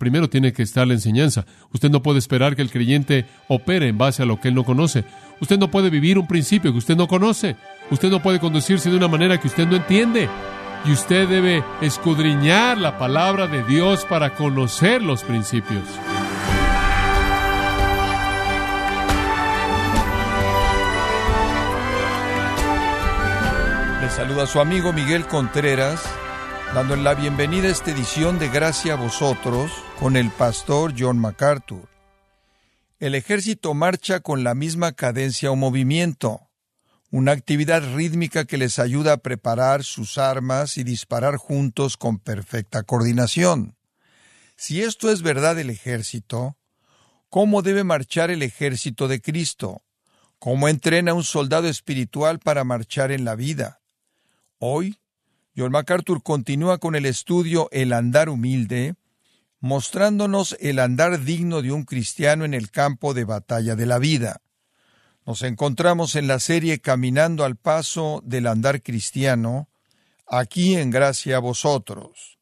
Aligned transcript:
primero 0.00 0.30
tiene 0.30 0.52
que 0.52 0.62
estar 0.62 0.88
la 0.88 0.94
enseñanza. 0.94 1.44
Usted 1.72 1.90
no 1.90 2.02
puede 2.02 2.18
esperar 2.18 2.56
que 2.56 2.62
el 2.62 2.70
creyente 2.70 3.26
opere 3.46 3.86
en 3.86 3.98
base 3.98 4.22
a 4.22 4.26
lo 4.26 4.40
que 4.40 4.48
él 4.48 4.54
no 4.54 4.64
conoce. 4.64 5.04
Usted 5.40 5.58
no 5.58 5.70
puede 5.70 5.90
vivir 5.90 6.18
un 6.18 6.26
principio 6.26 6.72
que 6.72 6.78
usted 6.78 6.96
no 6.96 7.06
conoce. 7.06 7.54
Usted 7.90 8.10
no 8.10 8.22
puede 8.22 8.40
conducirse 8.40 8.90
de 8.90 8.96
una 8.96 9.08
manera 9.08 9.38
que 9.38 9.46
usted 9.46 9.68
no 9.68 9.76
entiende. 9.76 10.28
Y 10.86 10.92
usted 10.92 11.28
debe 11.28 11.62
escudriñar 11.82 12.78
la 12.78 12.98
palabra 12.98 13.46
de 13.46 13.62
Dios 13.64 14.06
para 14.06 14.34
conocer 14.34 15.02
los 15.02 15.22
principios. 15.22 15.84
Le 24.00 24.08
saluda 24.08 24.46
su 24.46 24.60
amigo 24.60 24.94
Miguel 24.94 25.26
Contreras, 25.26 26.02
dando 26.74 26.94
la 26.94 27.14
bienvenida 27.14 27.66
a 27.66 27.72
esta 27.72 27.90
edición 27.90 28.38
de 28.38 28.48
Gracia 28.48 28.92
a 28.92 28.96
vosotros 28.96 29.72
con 29.98 30.16
el 30.16 30.30
pastor 30.30 30.94
John 30.96 31.18
MacArthur. 31.18 31.88
El 33.00 33.16
ejército 33.16 33.74
marcha 33.74 34.20
con 34.20 34.44
la 34.44 34.54
misma 34.54 34.92
cadencia 34.92 35.50
o 35.50 35.56
movimiento, 35.56 36.48
una 37.10 37.32
actividad 37.32 37.82
rítmica 37.94 38.44
que 38.44 38.56
les 38.56 38.78
ayuda 38.78 39.14
a 39.14 39.16
preparar 39.16 39.82
sus 39.82 40.16
armas 40.16 40.76
y 40.76 40.84
disparar 40.84 41.38
juntos 41.38 41.96
con 41.96 42.18
perfecta 42.18 42.84
coordinación. 42.84 43.76
Si 44.56 44.80
esto 44.82 45.10
es 45.10 45.22
verdad 45.22 45.56
del 45.56 45.70
ejército, 45.70 46.56
¿cómo 47.30 47.62
debe 47.62 47.82
marchar 47.82 48.30
el 48.30 48.42
ejército 48.42 49.08
de 49.08 49.20
Cristo? 49.20 49.82
¿Cómo 50.38 50.68
entrena 50.68 51.14
un 51.14 51.24
soldado 51.24 51.66
espiritual 51.66 52.38
para 52.38 52.62
marchar 52.62 53.10
en 53.10 53.24
la 53.24 53.34
vida? 53.34 53.80
Hoy, 54.58 54.99
John 55.56 55.72
MacArthur 55.72 56.22
continúa 56.22 56.78
con 56.78 56.94
el 56.94 57.06
estudio 57.06 57.68
El 57.72 57.92
andar 57.92 58.28
humilde, 58.28 58.94
mostrándonos 59.60 60.56
el 60.60 60.78
andar 60.78 61.24
digno 61.24 61.62
de 61.62 61.72
un 61.72 61.84
cristiano 61.84 62.44
en 62.44 62.54
el 62.54 62.70
campo 62.70 63.14
de 63.14 63.24
batalla 63.24 63.76
de 63.76 63.86
la 63.86 63.98
vida. 63.98 64.40
Nos 65.26 65.42
encontramos 65.42 66.16
en 66.16 66.26
la 66.26 66.38
serie 66.40 66.80
Caminando 66.80 67.44
al 67.44 67.56
paso 67.56 68.22
del 68.24 68.46
andar 68.46 68.82
cristiano, 68.82 69.68
aquí 70.26 70.76
en 70.76 70.90
gracia 70.90 71.36
a 71.36 71.40
vosotros. 71.40 72.38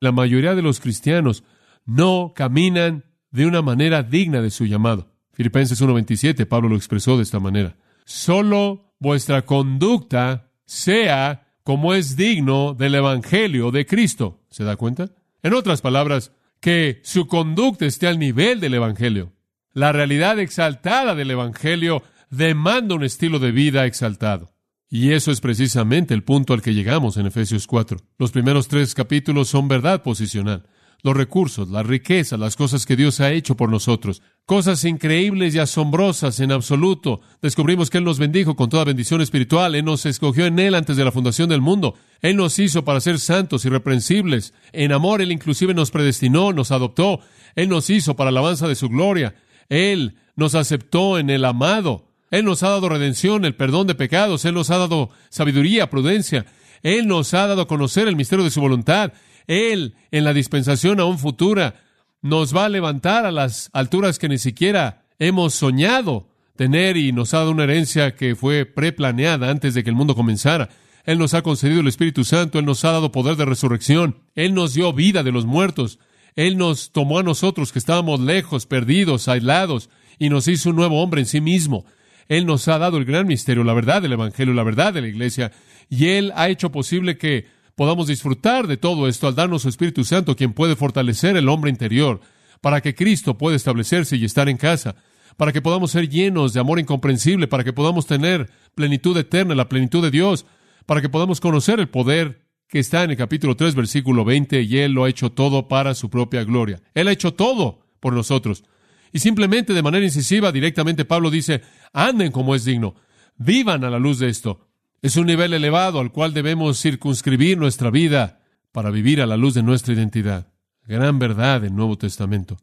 La 0.00 0.12
mayoría 0.12 0.54
de 0.54 0.62
los 0.62 0.80
cristianos 0.80 1.44
no 1.86 2.32
caminan 2.34 3.04
de 3.30 3.46
una 3.46 3.62
manera 3.62 4.02
digna 4.02 4.42
de 4.42 4.50
su 4.50 4.66
llamado. 4.66 5.08
Filipenses 5.32 5.80
1.27, 5.80 6.46
Pablo 6.46 6.68
lo 6.68 6.76
expresó 6.76 7.16
de 7.16 7.22
esta 7.22 7.40
manera. 7.40 7.76
Solo 8.04 8.94
vuestra 8.98 9.42
conducta 9.42 10.50
sea 10.64 11.45
como 11.66 11.94
es 11.94 12.14
digno 12.14 12.74
del 12.74 12.94
Evangelio 12.94 13.72
de 13.72 13.86
Cristo. 13.86 14.38
¿Se 14.50 14.62
da 14.62 14.76
cuenta? 14.76 15.10
En 15.42 15.52
otras 15.52 15.80
palabras, 15.80 16.30
que 16.60 17.00
su 17.02 17.26
conducta 17.26 17.86
esté 17.86 18.06
al 18.06 18.20
nivel 18.20 18.60
del 18.60 18.74
Evangelio. 18.74 19.32
La 19.72 19.90
realidad 19.90 20.38
exaltada 20.38 21.16
del 21.16 21.32
Evangelio 21.32 22.04
demanda 22.30 22.94
un 22.94 23.02
estilo 23.02 23.40
de 23.40 23.50
vida 23.50 23.84
exaltado. 23.84 24.54
Y 24.88 25.10
eso 25.10 25.32
es 25.32 25.40
precisamente 25.40 26.14
el 26.14 26.22
punto 26.22 26.54
al 26.54 26.62
que 26.62 26.72
llegamos 26.72 27.16
en 27.16 27.26
Efesios 27.26 27.66
4. 27.66 27.98
Los 28.16 28.30
primeros 28.30 28.68
tres 28.68 28.94
capítulos 28.94 29.48
son 29.48 29.66
verdad 29.66 30.04
posicional. 30.04 30.68
Los 31.06 31.16
recursos, 31.16 31.68
la 31.68 31.84
riqueza, 31.84 32.36
las 32.36 32.56
cosas 32.56 32.84
que 32.84 32.96
Dios 32.96 33.20
ha 33.20 33.30
hecho 33.30 33.56
por 33.56 33.70
nosotros. 33.70 34.22
Cosas 34.44 34.84
increíbles 34.84 35.54
y 35.54 35.60
asombrosas 35.60 36.40
en 36.40 36.50
absoluto. 36.50 37.20
Descubrimos 37.40 37.90
que 37.90 37.98
Él 37.98 38.04
nos 38.04 38.18
bendijo 38.18 38.56
con 38.56 38.68
toda 38.68 38.82
bendición 38.82 39.20
espiritual. 39.20 39.76
Él 39.76 39.84
nos 39.84 40.04
escogió 40.04 40.46
en 40.46 40.58
Él 40.58 40.74
antes 40.74 40.96
de 40.96 41.04
la 41.04 41.12
fundación 41.12 41.48
del 41.48 41.60
mundo. 41.60 41.94
Él 42.22 42.34
nos 42.34 42.58
hizo 42.58 42.84
para 42.84 42.98
ser 42.98 43.20
santos, 43.20 43.64
irreprensibles. 43.64 44.52
En 44.72 44.90
amor, 44.90 45.22
Él 45.22 45.30
inclusive 45.30 45.74
nos 45.74 45.92
predestinó, 45.92 46.52
nos 46.52 46.72
adoptó. 46.72 47.20
Él 47.54 47.68
nos 47.68 47.88
hizo 47.88 48.16
para 48.16 48.30
alabanza 48.30 48.66
de 48.66 48.74
su 48.74 48.88
gloria. 48.88 49.36
Él 49.68 50.16
nos 50.34 50.56
aceptó 50.56 51.20
en 51.20 51.30
el 51.30 51.44
amado. 51.44 52.08
Él 52.32 52.44
nos 52.44 52.64
ha 52.64 52.70
dado 52.70 52.88
redención, 52.88 53.44
el 53.44 53.54
perdón 53.54 53.86
de 53.86 53.94
pecados. 53.94 54.44
Él 54.44 54.54
nos 54.54 54.70
ha 54.70 54.78
dado 54.78 55.10
sabiduría, 55.30 55.88
prudencia. 55.88 56.46
Él 56.82 57.06
nos 57.06 57.32
ha 57.32 57.46
dado 57.46 57.62
a 57.62 57.68
conocer 57.68 58.08
el 58.08 58.16
misterio 58.16 58.44
de 58.44 58.50
su 58.50 58.60
voluntad. 58.60 59.12
Él, 59.46 59.94
en 60.10 60.24
la 60.24 60.32
dispensación 60.32 61.00
aún 61.00 61.18
futura, 61.18 61.74
nos 62.22 62.54
va 62.54 62.64
a 62.64 62.68
levantar 62.68 63.26
a 63.26 63.32
las 63.32 63.70
alturas 63.72 64.18
que 64.18 64.28
ni 64.28 64.38
siquiera 64.38 65.04
hemos 65.18 65.54
soñado 65.54 66.28
tener 66.56 66.96
y 66.96 67.12
nos 67.12 67.34
ha 67.34 67.38
dado 67.38 67.50
una 67.50 67.64
herencia 67.64 68.14
que 68.14 68.34
fue 68.34 68.64
preplaneada 68.64 69.50
antes 69.50 69.74
de 69.74 69.84
que 69.84 69.90
el 69.90 69.96
mundo 69.96 70.14
comenzara. 70.14 70.70
Él 71.04 71.18
nos 71.18 71.34
ha 71.34 71.42
concedido 71.42 71.80
el 71.80 71.86
Espíritu 71.86 72.24
Santo, 72.24 72.58
Él 72.58 72.64
nos 72.64 72.84
ha 72.84 72.92
dado 72.92 73.12
poder 73.12 73.36
de 73.36 73.44
resurrección, 73.44 74.16
Él 74.34 74.54
nos 74.54 74.74
dio 74.74 74.92
vida 74.92 75.22
de 75.22 75.30
los 75.30 75.46
muertos, 75.46 76.00
él 76.36 76.58
nos 76.58 76.92
tomó 76.92 77.18
a 77.18 77.22
nosotros 77.22 77.72
que 77.72 77.78
estábamos 77.78 78.20
lejos, 78.20 78.66
perdidos, 78.66 79.26
aislados, 79.26 79.88
y 80.18 80.28
nos 80.28 80.46
hizo 80.48 80.70
un 80.70 80.76
nuevo 80.76 81.02
hombre 81.02 81.22
en 81.22 81.26
sí 81.26 81.40
mismo. 81.40 81.86
Él 82.28 82.44
nos 82.44 82.68
ha 82.68 82.78
dado 82.78 82.98
el 82.98 83.06
gran 83.06 83.26
misterio, 83.26 83.64
la 83.64 83.72
verdad 83.72 84.02
del 84.02 84.12
Evangelio, 84.12 84.52
la 84.52 84.62
verdad 84.62 84.92
de 84.92 85.00
la 85.00 85.08
Iglesia, 85.08 85.52
y 85.88 86.08
Él 86.08 86.32
ha 86.36 86.50
hecho 86.50 86.70
posible 86.70 87.16
que 87.16 87.46
podamos 87.76 88.08
disfrutar 88.08 88.66
de 88.66 88.78
todo 88.78 89.06
esto 89.06 89.28
al 89.28 89.34
darnos 89.34 89.62
su 89.62 89.68
Espíritu 89.68 90.02
Santo, 90.02 90.34
quien 90.34 90.54
puede 90.54 90.74
fortalecer 90.74 91.36
el 91.36 91.48
hombre 91.48 91.70
interior, 91.70 92.20
para 92.60 92.80
que 92.80 92.94
Cristo 92.94 93.38
pueda 93.38 93.54
establecerse 93.54 94.16
y 94.16 94.24
estar 94.24 94.48
en 94.48 94.56
casa, 94.56 94.96
para 95.36 95.52
que 95.52 95.62
podamos 95.62 95.90
ser 95.90 96.08
llenos 96.08 96.54
de 96.54 96.60
amor 96.60 96.80
incomprensible, 96.80 97.46
para 97.46 97.62
que 97.62 97.74
podamos 97.74 98.06
tener 98.06 98.50
plenitud 98.74 99.16
eterna, 99.16 99.54
la 99.54 99.68
plenitud 99.68 100.02
de 100.02 100.10
Dios, 100.10 100.46
para 100.86 101.02
que 101.02 101.10
podamos 101.10 101.40
conocer 101.40 101.78
el 101.78 101.88
poder 101.88 102.46
que 102.66 102.78
está 102.78 103.04
en 103.04 103.10
el 103.10 103.16
capítulo 103.16 103.56
3, 103.56 103.74
versículo 103.74 104.24
20, 104.24 104.62
y 104.62 104.78
Él 104.78 104.92
lo 104.92 105.04
ha 105.04 105.10
hecho 105.10 105.30
todo 105.30 105.68
para 105.68 105.94
su 105.94 106.08
propia 106.08 106.44
gloria. 106.44 106.80
Él 106.94 107.08
ha 107.08 107.12
hecho 107.12 107.34
todo 107.34 107.80
por 108.00 108.14
nosotros. 108.14 108.64
Y 109.12 109.18
simplemente 109.18 109.74
de 109.74 109.82
manera 109.82 110.04
incisiva, 110.04 110.50
directamente 110.50 111.04
Pablo 111.04 111.30
dice, 111.30 111.62
anden 111.92 112.32
como 112.32 112.54
es 112.54 112.64
digno, 112.64 112.94
vivan 113.36 113.84
a 113.84 113.90
la 113.90 113.98
luz 113.98 114.18
de 114.18 114.28
esto. 114.28 114.66
Es 115.06 115.14
un 115.16 115.28
nivel 115.28 115.54
elevado 115.54 116.00
al 116.00 116.10
cual 116.10 116.34
debemos 116.34 116.82
circunscribir 116.82 117.56
nuestra 117.56 117.92
vida 117.92 118.40
para 118.72 118.90
vivir 118.90 119.20
a 119.20 119.26
la 119.26 119.36
luz 119.36 119.54
de 119.54 119.62
nuestra 119.62 119.94
identidad. 119.94 120.48
Gran 120.84 121.20
verdad 121.20 121.60
del 121.60 121.76
Nuevo 121.76 121.96
Testamento. 121.96 122.56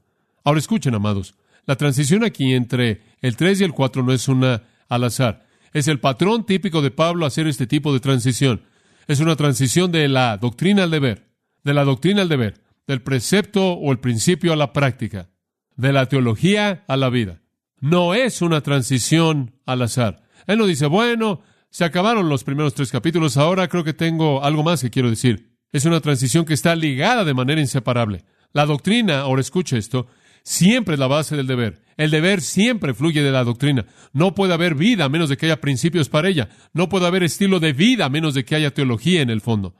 Ahora 0.44 0.60
escuchen, 0.60 0.94
amados, 0.94 1.36
la 1.66 1.78
transición 1.78 2.26
aquí 2.26 2.54
entre 2.54 3.00
el 3.22 3.38
3 3.38 3.62
y 3.62 3.64
el 3.64 3.72
4 3.72 4.04
no 4.04 4.12
es 4.12 4.28
una 4.28 4.62
al 4.90 5.06
azar. 5.06 5.46
Es 5.72 5.88
el 5.88 6.02
patrón 6.02 6.46
típico 6.46 6.82
de 6.82 6.92
Pablo 6.92 7.26
hacer 7.26 7.48
este 7.48 7.66
tipo 7.66 7.94
de 7.94 8.02
transición. 8.02 8.64
Es 9.08 9.22
una 9.22 9.38
transición 9.38 9.94
de 9.94 10.10
la 10.10 10.36
doctrina 10.36 10.84
al 10.84 10.92
deber, 10.92 11.30
de 11.64 11.74
la 11.74 11.86
doctrina 11.86 12.24
al 12.24 12.28
deber, 12.28 12.60
del 12.88 13.02
precepto 13.02 13.72
o 13.72 13.90
el 13.94 14.00
principio 14.00 14.52
a 14.52 14.58
la 14.58 14.74
práctica, 14.74 15.30
de 15.78 15.94
la 15.94 16.08
teología 16.08 16.84
a 16.90 16.98
la 16.98 17.10
vida. 17.10 17.40
No 17.80 18.14
es 18.14 18.42
una 18.42 18.60
transición 18.60 19.54
al 19.66 19.82
azar. 19.82 20.24
Él 20.46 20.58
no 20.58 20.68
dice, 20.68 20.88
bueno, 20.88 21.40
se 21.74 21.86
acabaron 21.86 22.30
los 22.30 22.44
primeros 22.44 22.76
tres 22.76 22.92
capítulos, 22.92 23.36
ahora 23.36 23.68
creo 23.68 23.84
que 23.84 23.96
tengo 23.96 24.44
algo 24.44 24.62
más 24.62 24.80
que 24.80 24.92
quiero 24.92 25.10
decir. 25.10 25.58
Es 25.72 25.86
una 25.86 26.02
transición 26.02 26.46
que 26.46 26.54
está 26.54 26.76
ligada 26.76 27.24
de 27.24 27.34
manera 27.34 27.60
inseparable. 27.60 28.26
La 28.52 28.68
doctrina, 28.68 29.22
ahora 29.22 29.42
escuche 29.42 29.80
esto, 29.80 30.06
siempre 30.44 30.94
es 30.94 31.00
la 31.00 31.08
base 31.08 31.36
del 31.36 31.48
deber. 31.48 31.82
El 31.98 32.12
deber 32.12 32.42
siempre 32.42 32.94
fluye 32.94 33.24
de 33.24 33.32
la 33.32 33.44
doctrina. 33.44 33.88
No 34.12 34.36
puede 34.36 34.54
haber 34.54 34.76
vida 34.76 35.06
a 35.06 35.10
menos 35.10 35.30
de 35.30 35.38
que 35.38 35.48
haya 35.48 35.62
principios 35.62 36.10
para 36.10 36.30
ella. 36.30 36.50
No 36.74 36.90
puede 36.90 37.08
haber 37.08 37.24
estilo 37.24 37.60
de 37.60 37.74
vida 37.74 38.06
a 38.06 38.10
menos 38.10 38.36
de 38.36 38.46
que 38.46 38.54
haya 38.54 38.72
teología 38.72 39.24
en 39.24 39.32
el 39.32 39.42
fondo. 39.42 39.74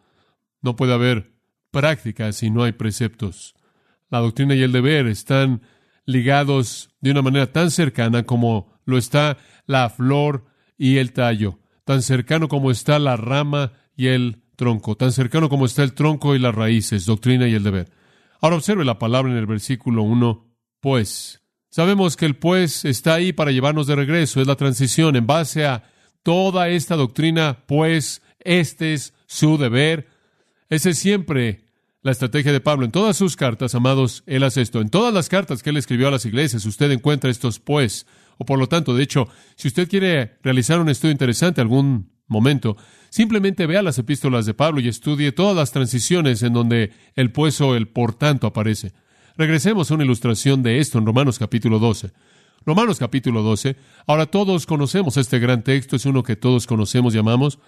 No 0.64 0.76
puede 0.76 0.96
haber 0.96 1.34
práctica 1.70 2.32
si 2.32 2.50
no 2.50 2.64
hay 2.64 2.72
preceptos. 2.72 3.54
La 4.10 4.18
doctrina 4.18 4.56
y 4.56 4.64
el 4.64 4.72
deber 4.72 5.06
están 5.06 5.62
ligados 6.08 6.90
de 7.02 7.12
una 7.12 7.22
manera 7.22 7.52
tan 7.52 7.70
cercana 7.70 8.24
como 8.24 8.80
lo 8.84 8.98
está 8.98 9.38
la 9.68 9.92
flor 9.92 10.46
y 10.76 10.98
el 10.98 11.14
tallo, 11.14 11.60
tan 11.86 12.02
cercano 12.02 12.48
como 12.48 12.72
está 12.72 13.00
la 13.00 13.18
rama 13.18 13.74
y 13.96 14.08
el 14.08 14.42
tronco, 14.56 14.96
tan 14.96 15.12
cercano 15.12 15.50
como 15.50 15.66
está 15.66 15.84
el 15.84 15.94
tronco 15.94 16.36
y 16.36 16.40
las 16.40 16.56
raíces, 16.56 17.06
doctrina 17.06 17.48
y 17.48 17.54
el 17.54 17.64
deber. 17.64 17.92
Ahora 18.42 18.58
observe 18.58 18.86
la 18.86 19.00
palabra 19.00 19.32
en 19.32 19.38
el 19.38 19.46
versículo 19.46 20.04
1, 20.04 20.48
pues. 20.80 21.42
Sabemos 21.70 22.18
que 22.18 22.26
el 22.26 22.36
pues 22.36 22.86
está 22.86 23.16
ahí 23.16 23.34
para 23.34 23.52
llevarnos 23.52 23.88
de 23.88 23.96
regreso, 23.96 24.42
es 24.42 24.48
la 24.48 24.56
transición 24.56 25.16
en 25.16 25.26
base 25.26 25.66
a 25.66 25.84
toda 26.22 26.70
esta 26.70 26.96
doctrina, 26.96 27.64
pues 27.66 28.22
este 28.40 28.94
es 28.94 29.14
su 29.26 29.58
deber. 29.58 30.08
Esa 30.70 30.92
es 30.92 31.00
siempre 31.00 31.64
la 32.02 32.12
estrategia 32.12 32.52
de 32.52 32.60
Pablo. 32.60 32.86
En 32.86 32.92
todas 32.92 33.18
sus 33.18 33.36
cartas, 33.36 33.74
amados, 33.76 34.24
él 34.28 34.44
hace 34.44 34.62
esto. 34.62 34.82
En 34.82 34.90
todas 34.90 35.14
las 35.14 35.30
cartas 35.30 35.64
que 35.64 35.72
él 35.72 35.78
escribió 35.78 36.08
a 36.08 36.12
las 36.12 36.26
iglesias, 36.26 36.66
usted 36.66 36.92
encuentra 36.92 37.32
estos 37.32 37.60
pues, 37.60 38.06
o 38.38 38.46
por 38.46 38.60
lo 38.60 38.68
tanto, 38.68 38.96
de 38.96 39.04
hecho, 39.04 39.28
si 39.56 39.68
usted 39.68 39.90
quiere 39.90 40.38
realizar 40.44 40.80
un 40.80 40.90
estudio 40.90 41.12
interesante 41.12 41.62
algún 41.62 42.12
momento, 42.28 42.78
simplemente 43.10 43.66
vea 43.68 43.82
las 43.82 43.98
epístolas 44.00 44.46
de 44.46 44.54
Pablo 44.54 44.80
y 44.82 44.88
estudie 44.88 45.32
todas 45.32 45.56
las 45.56 45.72
transiciones 45.72 46.44
en 46.44 46.54
donde 46.54 46.92
el 47.16 47.32
pues 47.32 47.60
o 47.62 47.76
el 47.76 47.88
por 47.88 48.16
tanto 48.16 48.48
aparece. 48.48 48.94
Regresemos 49.38 49.90
a 49.90 49.96
una 49.96 50.04
ilustración 50.04 50.64
de 50.64 50.80
esto 50.80 50.98
en 50.98 51.06
Romanos 51.06 51.40
capítulo 51.40 51.80
12. 51.80 52.12
Romanos 52.66 53.00
capítulo 53.00 53.42
12. 53.42 53.76
Ahora 54.08 54.28
todos 54.28 54.66
conocemos 54.66 55.18
este 55.18 55.40
gran 55.40 55.64
texto, 55.64 55.96
es 55.96 56.06
uno 56.06 56.24
que 56.24 56.36
todos 56.36 56.68
conocemos 56.68 57.14
y 57.14 57.18
amamos. 57.18 57.60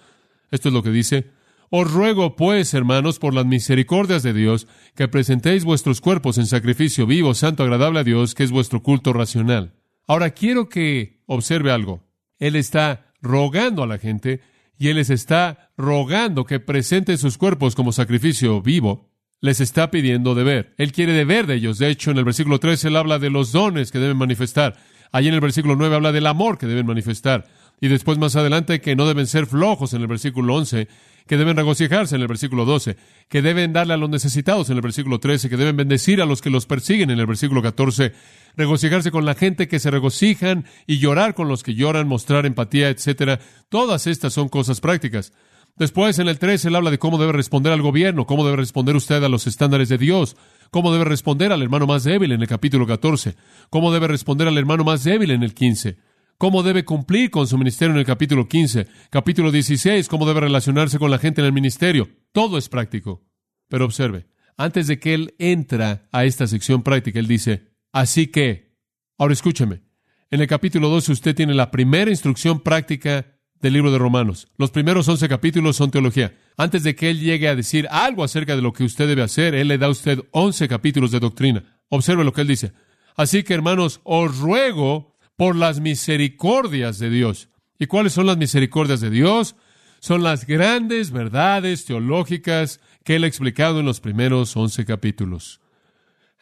Esto 0.50 0.68
es 0.68 0.74
lo 0.74 0.82
que 0.82 0.90
dice. 0.90 1.30
Os 1.68 1.90
ruego, 1.90 2.36
pues, 2.36 2.72
hermanos, 2.74 3.18
por 3.18 3.34
las 3.34 3.44
misericordias 3.44 4.22
de 4.22 4.32
Dios, 4.32 4.68
que 4.94 5.08
presentéis 5.08 5.64
vuestros 5.64 6.00
cuerpos 6.00 6.38
en 6.38 6.46
sacrificio 6.46 7.06
vivo, 7.06 7.34
santo, 7.34 7.64
agradable 7.64 8.00
a 8.00 8.04
Dios, 8.04 8.34
que 8.34 8.44
es 8.44 8.52
vuestro 8.52 8.82
culto 8.82 9.12
racional. 9.12 9.74
Ahora 10.06 10.30
quiero 10.30 10.68
que 10.68 11.22
observe 11.26 11.70
algo. 11.70 12.02
Él 12.38 12.56
está 12.56 13.12
rogando 13.20 13.82
a 13.82 13.86
la 13.86 13.98
gente 13.98 14.40
y 14.78 14.88
Él 14.88 14.96
les 14.96 15.10
está 15.10 15.72
rogando 15.76 16.44
que 16.44 16.60
presenten 16.60 17.18
sus 17.18 17.38
cuerpos 17.38 17.74
como 17.74 17.92
sacrificio 17.92 18.60
vivo. 18.62 19.10
Les 19.40 19.60
está 19.60 19.90
pidiendo 19.90 20.34
deber. 20.34 20.74
Él 20.78 20.92
quiere 20.92 21.12
deber 21.12 21.46
de 21.46 21.54
ellos. 21.54 21.78
De 21.78 21.88
hecho, 21.90 22.10
en 22.10 22.18
el 22.18 22.24
versículo 22.24 22.58
3 22.58 22.84
Él 22.84 22.96
habla 22.96 23.18
de 23.18 23.30
los 23.30 23.52
dones 23.52 23.90
que 23.90 23.98
deben 23.98 24.16
manifestar. 24.16 24.76
Allí 25.12 25.28
en 25.28 25.34
el 25.34 25.40
versículo 25.40 25.76
9 25.76 25.94
habla 25.94 26.12
del 26.12 26.26
amor 26.26 26.58
que 26.58 26.66
deben 26.66 26.86
manifestar. 26.86 27.46
Y 27.80 27.88
después 27.88 28.18
más 28.18 28.36
adelante 28.36 28.80
que 28.80 28.96
no 28.96 29.06
deben 29.06 29.26
ser 29.26 29.46
flojos 29.46 29.92
en 29.92 30.02
el 30.02 30.08
versículo 30.08 30.54
11 30.54 30.88
que 31.26 31.36
deben 31.36 31.56
regocijarse 31.56 32.14
en 32.16 32.22
el 32.22 32.28
versículo 32.28 32.64
12, 32.64 32.96
que 33.28 33.42
deben 33.42 33.72
darle 33.72 33.94
a 33.94 33.96
los 33.96 34.08
necesitados 34.08 34.70
en 34.70 34.76
el 34.76 34.82
versículo 34.82 35.18
13, 35.18 35.48
que 35.48 35.56
deben 35.56 35.76
bendecir 35.76 36.22
a 36.22 36.26
los 36.26 36.40
que 36.40 36.50
los 36.50 36.66
persiguen 36.66 37.10
en 37.10 37.18
el 37.18 37.26
versículo 37.26 37.62
14, 37.62 38.12
regocijarse 38.56 39.10
con 39.10 39.24
la 39.24 39.34
gente 39.34 39.68
que 39.68 39.80
se 39.80 39.90
regocijan 39.90 40.64
y 40.86 40.98
llorar 40.98 41.34
con 41.34 41.48
los 41.48 41.62
que 41.62 41.74
lloran, 41.74 42.08
mostrar 42.08 42.46
empatía, 42.46 42.88
etcétera. 42.88 43.40
Todas 43.68 44.06
estas 44.06 44.32
son 44.32 44.48
cosas 44.48 44.80
prácticas. 44.80 45.32
Después, 45.76 46.18
en 46.18 46.28
el 46.28 46.38
13, 46.38 46.68
él 46.68 46.76
habla 46.76 46.90
de 46.90 46.98
cómo 46.98 47.18
debe 47.18 47.32
responder 47.32 47.72
al 47.72 47.82
gobierno, 47.82 48.26
cómo 48.26 48.44
debe 48.44 48.56
responder 48.56 48.96
usted 48.96 49.22
a 49.22 49.28
los 49.28 49.46
estándares 49.46 49.90
de 49.90 49.98
Dios, 49.98 50.36
cómo 50.70 50.92
debe 50.92 51.04
responder 51.04 51.52
al 51.52 51.60
hermano 51.60 51.86
más 51.86 52.04
débil 52.04 52.32
en 52.32 52.40
el 52.40 52.48
capítulo 52.48 52.86
14, 52.86 53.34
cómo 53.68 53.92
debe 53.92 54.08
responder 54.08 54.48
al 54.48 54.56
hermano 54.56 54.84
más 54.84 55.04
débil 55.04 55.32
en 55.32 55.42
el 55.42 55.52
15 55.52 55.98
cómo 56.38 56.62
debe 56.62 56.84
cumplir 56.84 57.30
con 57.30 57.46
su 57.46 57.56
ministerio 57.58 57.92
en 57.92 57.98
el 57.98 58.06
capítulo 58.06 58.48
15, 58.48 58.86
capítulo 59.10 59.50
16, 59.50 60.08
cómo 60.08 60.26
debe 60.26 60.40
relacionarse 60.40 60.98
con 60.98 61.10
la 61.10 61.18
gente 61.18 61.40
en 61.40 61.46
el 61.46 61.52
ministerio. 61.52 62.08
Todo 62.32 62.58
es 62.58 62.68
práctico. 62.68 63.24
Pero 63.68 63.84
observe, 63.84 64.26
antes 64.56 64.86
de 64.86 64.98
que 64.98 65.14
él 65.14 65.34
entra 65.38 66.08
a 66.12 66.24
esta 66.24 66.46
sección 66.46 66.82
práctica, 66.82 67.18
él 67.18 67.26
dice, 67.26 67.72
así 67.92 68.28
que, 68.28 68.76
ahora 69.18 69.32
escúcheme, 69.32 69.82
en 70.30 70.40
el 70.40 70.46
capítulo 70.46 70.88
12 70.88 71.12
usted 71.12 71.34
tiene 71.34 71.54
la 71.54 71.70
primera 71.70 72.10
instrucción 72.10 72.60
práctica 72.60 73.26
del 73.60 73.72
libro 73.72 73.90
de 73.90 73.98
Romanos. 73.98 74.48
Los 74.56 74.70
primeros 74.70 75.08
11 75.08 75.28
capítulos 75.28 75.76
son 75.76 75.90
teología. 75.90 76.36
Antes 76.56 76.82
de 76.82 76.94
que 76.94 77.10
él 77.10 77.20
llegue 77.20 77.48
a 77.48 77.56
decir 77.56 77.88
algo 77.90 78.22
acerca 78.22 78.54
de 78.54 78.62
lo 78.62 78.72
que 78.72 78.84
usted 78.84 79.08
debe 79.08 79.22
hacer, 79.22 79.54
él 79.54 79.68
le 79.68 79.78
da 79.78 79.86
a 79.86 79.90
usted 79.90 80.20
11 80.32 80.68
capítulos 80.68 81.10
de 81.10 81.20
doctrina. 81.20 81.80
Observe 81.88 82.24
lo 82.24 82.32
que 82.32 82.42
él 82.42 82.48
dice. 82.48 82.72
Así 83.16 83.42
que, 83.42 83.54
hermanos, 83.54 84.00
os 84.04 84.36
ruego 84.38 85.15
por 85.36 85.54
las 85.56 85.80
misericordias 85.80 86.98
de 86.98 87.10
Dios. 87.10 87.48
¿Y 87.78 87.86
cuáles 87.86 88.14
son 88.14 88.26
las 88.26 88.38
misericordias 88.38 89.00
de 89.00 89.10
Dios? 89.10 89.56
Son 90.00 90.22
las 90.22 90.46
grandes 90.46 91.10
verdades 91.10 91.84
teológicas 91.84 92.80
que 93.04 93.16
él 93.16 93.24
ha 93.24 93.26
explicado 93.26 93.80
en 93.80 93.86
los 93.86 94.00
primeros 94.00 94.56
once 94.56 94.84
capítulos. 94.84 95.60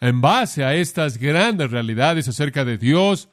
En 0.00 0.20
base 0.20 0.64
a 0.64 0.74
estas 0.74 1.18
grandes 1.18 1.70
realidades 1.70 2.28
acerca 2.28 2.64
de 2.64 2.78
Dios, 2.78 3.28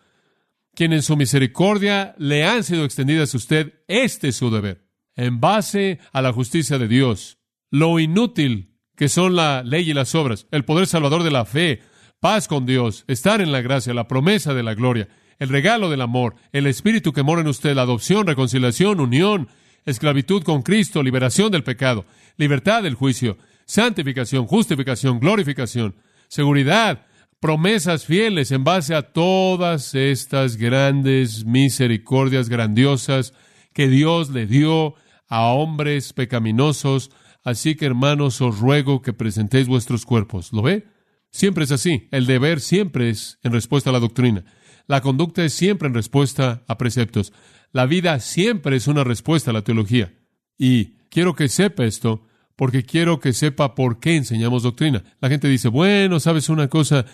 quien 0.73 0.93
en 0.93 1.01
su 1.01 1.17
misericordia 1.17 2.15
le 2.17 2.45
han 2.45 2.63
sido 2.63 2.85
extendidas 2.85 3.33
a 3.33 3.37
usted, 3.37 3.73
este 3.87 4.29
es 4.29 4.37
su 4.37 4.49
deber. 4.49 4.87
En 5.15 5.39
base 5.39 5.99
a 6.13 6.21
la 6.21 6.31
justicia 6.31 6.77
de 6.77 6.87
Dios, 6.87 7.39
lo 7.69 7.99
inútil 7.99 8.77
que 8.95 9.09
son 9.09 9.35
la 9.35 9.63
ley 9.63 9.89
y 9.89 9.93
las 9.93 10.15
obras, 10.15 10.47
el 10.51 10.63
poder 10.63 10.87
salvador 10.87 11.23
de 11.23 11.31
la 11.31 11.45
fe, 11.45 11.81
paz 12.19 12.47
con 12.47 12.65
Dios, 12.65 13.03
estar 13.07 13.41
en 13.41 13.51
la 13.51 13.61
gracia, 13.61 13.93
la 13.93 14.07
promesa 14.07 14.53
de 14.53 14.63
la 14.63 14.75
gloria, 14.75 15.09
el 15.41 15.49
regalo 15.49 15.89
del 15.89 16.01
amor, 16.01 16.35
el 16.51 16.67
Espíritu 16.67 17.13
que 17.13 17.23
mora 17.23 17.41
en 17.41 17.47
usted, 17.47 17.73
la 17.73 17.81
adopción, 17.81 18.27
reconciliación, 18.27 18.99
unión, 18.99 19.47
esclavitud 19.87 20.43
con 20.43 20.61
Cristo, 20.61 21.01
liberación 21.01 21.51
del 21.51 21.63
pecado, 21.63 22.05
libertad 22.37 22.83
del 22.83 22.93
juicio, 22.93 23.39
santificación, 23.65 24.45
justificación, 24.45 25.19
glorificación, 25.19 25.95
seguridad, 26.27 27.07
promesas 27.39 28.05
fieles 28.05 28.51
en 28.51 28.63
base 28.63 28.93
a 28.93 29.01
todas 29.01 29.95
estas 29.95 30.57
grandes 30.57 31.43
misericordias 31.43 32.47
grandiosas 32.47 33.33
que 33.73 33.87
Dios 33.87 34.29
le 34.29 34.45
dio 34.45 34.93
a 35.27 35.47
hombres 35.47 36.13
pecaminosos. 36.13 37.09
Así 37.43 37.73
que, 37.73 37.87
hermanos, 37.87 38.41
os 38.41 38.59
ruego 38.59 39.01
que 39.01 39.11
presentéis 39.11 39.67
vuestros 39.67 40.05
cuerpos. 40.05 40.53
¿Lo 40.53 40.61
ve? 40.61 40.85
Siempre 41.31 41.63
es 41.63 41.71
así. 41.71 42.09
El 42.11 42.27
deber 42.27 42.59
siempre 42.59 43.09
es 43.09 43.39
en 43.41 43.53
respuesta 43.53 43.89
a 43.89 43.93
la 43.93 43.99
doctrina. 43.99 44.45
La 44.91 44.99
conducta 44.99 45.45
es 45.45 45.53
siempre 45.53 45.87
en 45.87 45.93
respuesta 45.93 46.63
a 46.67 46.77
preceptos. 46.77 47.31
La 47.71 47.85
vida 47.85 48.19
siempre 48.19 48.75
es 48.75 48.87
una 48.87 49.05
respuesta 49.05 49.51
a 49.51 49.53
la 49.53 49.61
teología. 49.61 50.11
Y 50.57 50.97
quiero 51.09 51.33
que 51.33 51.47
sepa 51.47 51.85
esto, 51.85 52.25
porque 52.57 52.83
quiero 52.83 53.21
que 53.21 53.31
sepa 53.31 53.73
por 53.73 54.01
qué 54.01 54.17
enseñamos 54.17 54.63
doctrina. 54.63 55.01
La 55.21 55.29
gente 55.29 55.47
dice, 55.47 55.69
bueno, 55.69 56.19
sabes 56.19 56.49
una 56.49 56.67
cosa, 56.67 57.05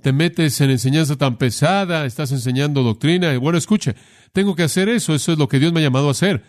te 0.00 0.12
metes 0.12 0.60
en 0.60 0.70
enseñanza 0.70 1.16
tan 1.16 1.36
pesada, 1.36 2.06
estás 2.06 2.30
enseñando 2.30 2.84
doctrina. 2.84 3.34
Y 3.34 3.38
bueno, 3.38 3.58
escuche, 3.58 3.96
tengo 4.32 4.54
que 4.54 4.62
hacer 4.62 4.88
eso, 4.88 5.12
eso 5.12 5.32
es 5.32 5.38
lo 5.38 5.48
que 5.48 5.58
Dios 5.58 5.72
me 5.72 5.80
ha 5.80 5.82
llamado 5.82 6.06
a 6.06 6.12
hacer. 6.12 6.44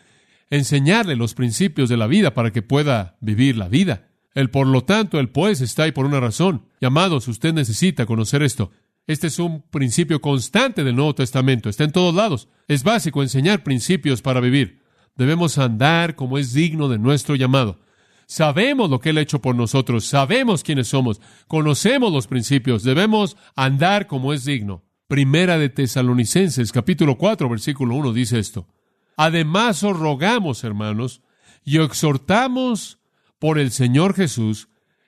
Enseñarle 0.51 1.15
los 1.15 1.33
principios 1.33 1.89
de 1.89 1.97
la 1.97 2.05
vida 2.05 2.35
para 2.35 2.51
que 2.51 2.61
pueda 2.61 3.17
vivir 3.19 3.57
la 3.57 3.67
vida. 3.67 4.09
El 4.35 4.51
por 4.51 4.67
lo 4.67 4.83
tanto, 4.83 5.19
el 5.19 5.29
pues 5.29 5.61
está 5.61 5.85
ahí 5.85 5.91
por 5.91 6.05
una 6.05 6.19
razón. 6.19 6.67
Llamados, 6.79 7.27
usted 7.27 7.51
necesita 7.51 8.05
conocer 8.05 8.43
esto. 8.43 8.69
Este 9.07 9.27
es 9.27 9.39
un 9.39 9.61
principio 9.61 10.19
constante 10.19 10.83
del 10.83 10.97
Nuevo 10.97 11.15
Testamento. 11.15 11.69
Está 11.69 11.85
en 11.85 11.93
todos 11.93 12.13
lados. 12.13 12.49
Es 12.67 12.83
básico 12.83 13.23
enseñar 13.23 13.63
principios 13.63 14.21
para 14.21 14.41
vivir. 14.41 14.81
Debemos 15.15 15.57
andar 15.57 16.15
como 16.15 16.37
es 16.37 16.51
digno 16.51 16.89
de 16.89 16.99
nuestro 16.99 17.35
llamado. 17.35 17.79
Sabemos 18.25 18.89
lo 18.89 18.99
que 18.99 19.11
Él 19.11 19.17
ha 19.17 19.21
hecho 19.21 19.41
por 19.41 19.55
nosotros. 19.55 20.03
Sabemos 20.03 20.61
quiénes 20.61 20.89
somos. 20.89 21.21
Conocemos 21.47 22.11
los 22.11 22.27
principios. 22.27 22.83
Debemos 22.83 23.37
andar 23.55 24.07
como 24.07 24.33
es 24.33 24.43
digno. 24.43 24.83
Primera 25.07 25.57
de 25.57 25.69
Tesalonicenses, 25.69 26.73
capítulo 26.73 27.17
4, 27.17 27.47
versículo 27.47 27.95
1 27.95 28.11
dice 28.11 28.39
esto. 28.39 28.67
Además 29.15 29.81
os 29.83 29.97
rogamos, 29.97 30.65
hermanos, 30.65 31.21
y 31.63 31.79
exhortamos 31.79 32.99
por 33.39 33.57
el 33.57 33.71
Señor 33.71 34.15
Jesús, 34.15 34.67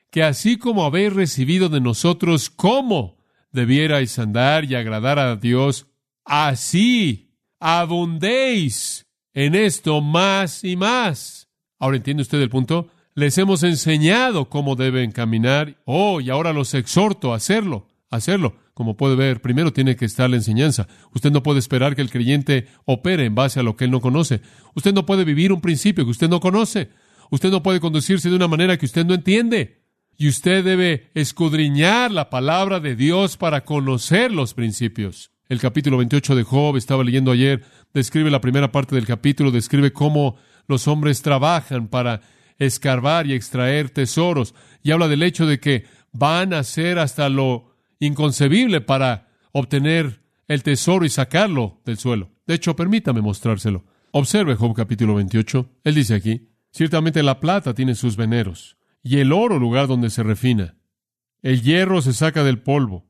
que 0.10 0.24
así 0.24 0.57
como 0.57 0.86
habéis 0.86 1.12
recibido 1.12 1.68
de 1.68 1.81
nosotros 1.81 2.50
como 2.50 3.19
debierais 3.51 4.18
andar 4.19 4.66
y 4.66 4.75
agradar 4.75 5.19
a 5.19 5.36
Dios, 5.36 5.88
así 6.25 7.36
abundéis 7.60 9.07
en 9.34 9.56
esto 9.56 10.01
más 10.01 10.63
y 10.63 10.75
más. 10.75 11.50
Ahora 11.80 11.98
entiende 11.98 12.24
usted 12.24 12.42
el 12.42 12.50
punto. 12.50 12.90
Les 13.16 13.38
hemos 13.38 13.63
enseñado 13.63 14.50
cómo 14.50 14.75
deben 14.75 15.12
caminar. 15.12 15.78
Oh, 15.86 16.22
y 16.22 16.30
ahora 16.30 16.54
los 16.54 16.74
exhorto 16.74 17.34
a 17.34 17.38
hacerlo, 17.38 17.88
a 18.10 18.18
hacerlo. 18.18 18.56
Como 18.74 18.95
puede 18.95 19.16
ver, 19.16 19.42
primero 19.42 19.74
tiene 19.74 19.95
que 19.97 20.06
estar 20.06 20.30
la 20.30 20.38
enseñanza. 20.38 20.88
Usted 21.14 21.31
no 21.31 21.44
puede 21.44 21.59
esperar 21.59 21.95
que 21.95 22.02
el 22.02 22.09
creyente 22.09 22.68
opere 22.85 23.26
en 23.26 23.35
base 23.35 23.59
a 23.59 23.64
lo 23.64 23.76
que 23.76 23.85
él 23.85 23.92
no 23.92 24.00
conoce. 24.00 24.42
Usted 24.74 24.94
no 24.94 25.06
puede 25.06 25.26
vivir 25.26 25.52
un 25.52 25.59
principio 25.59 26.06
que 26.06 26.12
usted 26.12 26.30
no 26.30 26.40
conoce. 26.40 26.90
Usted 27.30 27.52
no 27.52 27.62
puede 27.62 27.80
conducirse 27.80 28.30
de 28.30 28.35
una 28.35 28.47
manera 28.47 28.78
que 28.78 28.85
usted 28.85 29.06
no 29.06 29.14
entiende. 29.14 29.79
Y 30.21 30.28
usted 30.28 30.66
debe 30.66 31.09
escudriñar 31.14 32.11
la 32.11 32.30
palabra 32.30 32.81
de 32.81 32.97
Dios 32.97 33.38
para 33.38 33.64
conocer 33.64 34.33
los 34.33 34.54
principios. 34.54 35.31
El 35.47 35.61
capítulo 35.61 35.95
28 35.95 36.35
de 36.35 36.44
Job, 36.44 36.76
estaba 36.76 37.06
leyendo 37.06 37.31
ayer, 37.31 37.64
describe 37.94 38.30
la 38.30 38.42
primera 38.42 38.69
parte 38.69 38.95
del 38.95 39.07
capítulo, 39.07 39.49
describe 39.49 39.94
cómo 39.94 40.35
los 40.68 40.90
hombres 40.90 41.21
trabajan 41.21 41.88
para 41.88 42.19
escarbar 42.57 43.28
y 43.28 43.33
extraer 43.33 43.92
tesoros, 43.92 44.54
y 44.83 44.92
habla 44.92 45.07
del 45.07 45.23
hecho 45.23 45.45
de 45.45 45.61
que 45.61 45.85
van 46.11 46.54
a 46.54 46.59
hacer 46.59 46.99
hasta 46.99 47.30
lo 47.30 47.78
inconcebible 47.99 48.81
para 48.81 49.30
obtener 49.54 50.21
el 50.49 50.64
tesoro 50.64 51.06
y 51.06 51.09
sacarlo 51.09 51.80
del 51.85 51.97
suelo. 51.97 52.30
De 52.45 52.56
hecho, 52.56 52.76
permítame 52.76 53.21
mostrárselo. 53.21 53.85
Observe 54.11 54.56
Job 54.56 54.76
capítulo 54.76 55.16
28. 55.16 55.69
Él 55.85 55.95
dice 55.95 56.16
aquí, 56.16 56.49
ciertamente 56.71 57.23
la 57.23 57.40
plata 57.40 57.73
tiene 57.73 57.95
sus 57.95 58.18
veneros 58.18 58.76
y 59.04 59.20
el 59.20 59.32
oro 59.32 59.60
lugar 59.60 59.88
donde 59.88 60.10
se 60.10 60.24
refina. 60.24 60.76
El 61.42 61.62
hierro 61.62 62.02
se 62.02 62.14
saca 62.14 62.44
del 62.44 62.60
polvo, 62.60 63.06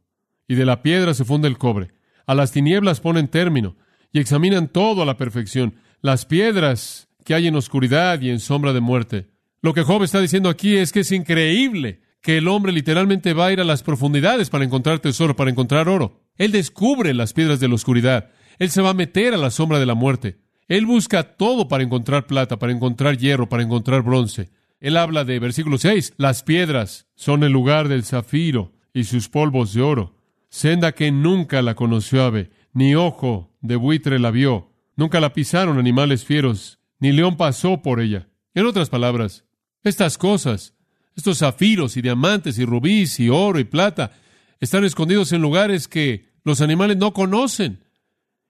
y 0.48 0.56
de 0.56 0.66
la 0.66 0.82
piedra 0.82 1.14
se 1.14 1.26
funde 1.26 1.48
el 1.48 1.58
cobre. 1.58 1.92
A 2.26 2.36
las 2.36 2.52
tinieblas 2.52 3.00
ponen 3.00 3.28
término, 3.28 3.76
y 4.12 4.20
examinan 4.20 4.68
todo 4.68 5.02
a 5.02 5.06
la 5.06 5.18
perfección, 5.18 5.76
las 6.02 6.26
piedras 6.26 7.10
que 7.26 7.34
hay 7.34 7.48
en 7.48 7.56
oscuridad 7.56 8.22
y 8.22 8.30
en 8.30 8.40
sombra 8.40 8.74
de 8.74 8.80
muerte. 8.80 9.28
Lo 9.62 9.74
que 9.74 9.84
Job 9.84 10.04
está 10.04 10.20
diciendo 10.20 10.50
aquí 10.50 10.78
es 10.78 10.92
que 10.92 11.02
es 11.02 11.12
increíble 11.12 12.02
que 12.22 12.38
el 12.38 12.48
hombre 12.48 12.72
literalmente 12.72 13.34
va 13.34 13.48
a 13.48 13.52
ir 13.52 13.62
a 13.62 13.66
las 13.66 13.84
profundidades 13.84 14.50
para 14.50 14.64
encontrar 14.64 15.00
tesoro, 15.00 15.36
para 15.36 15.50
encontrar 15.50 15.90
oro. 15.90 16.22
Él 16.36 16.52
descubre 16.52 17.14
las 17.14 17.34
piedras 17.34 17.60
de 17.60 17.68
la 17.68 17.76
oscuridad. 17.76 18.32
Él 18.58 18.70
se 18.70 18.82
va 18.82 18.90
a 18.90 18.94
meter 18.94 19.34
a 19.34 19.38
la 19.38 19.52
sombra 19.52 19.80
de 19.80 19.86
la 19.86 19.94
muerte. 19.94 20.40
Él 20.68 20.86
busca 20.86 21.24
todo 21.24 21.68
para 21.68 21.84
encontrar 21.84 22.28
plata, 22.28 22.60
para 22.60 22.72
encontrar 22.72 23.18
hierro, 23.18 23.50
para 23.50 23.64
encontrar 23.64 24.02
bronce. 24.02 24.50
Él 24.80 24.96
habla 24.96 25.26
de 25.26 25.40
versículo 25.40 25.78
6, 25.78 26.14
las 26.18 26.44
piedras 26.44 27.08
son 27.16 27.44
el 27.44 27.52
lugar 27.52 27.90
del 27.90 28.04
zafiro 28.04 28.74
y 28.94 29.04
sus 29.04 29.28
polvos 29.28 29.74
de 29.74 29.82
oro, 29.82 30.16
senda 30.50 30.94
que 30.94 31.12
nunca 31.12 31.62
la 31.62 31.76
conoció 31.76 32.24
ave, 32.24 32.50
ni 32.74 32.96
ojo 32.96 33.52
de 33.62 33.76
buitre 33.76 34.20
la 34.20 34.32
vio, 34.32 34.72
nunca 34.96 35.20
la 35.20 35.34
pisaron 35.34 35.78
animales 35.78 36.24
fieros, 36.24 36.80
ni 37.00 37.12
león 37.12 37.36
pasó 37.36 37.82
por 37.82 38.00
ella. 38.00 38.30
En 38.54 38.66
otras 38.66 38.90
palabras, 38.90 39.46
Estas 39.82 40.18
cosas, 40.18 40.74
estos 41.16 41.40
zafiros 41.40 41.96
y 41.96 42.02
diamantes 42.02 42.60
y 42.60 42.66
rubíes 42.66 43.18
y 43.20 43.30
oro 43.30 43.60
y 43.60 43.64
plata, 43.64 44.12
están 44.60 44.84
escondidos 44.84 45.32
en 45.32 45.42
lugares 45.42 45.88
que 45.88 46.30
los 46.44 46.60
animales 46.60 46.98
no 46.98 47.14
conocen 47.14 47.84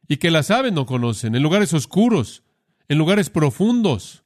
y 0.08 0.18
que 0.18 0.32
las 0.32 0.50
aves 0.50 0.74
no 0.74 0.88
conocen, 0.88 1.36
en 1.36 1.44
lugares 1.44 1.74
oscuros, 1.74 2.44
en 2.88 2.98
lugares 2.98 3.30
profundos. 3.30 4.24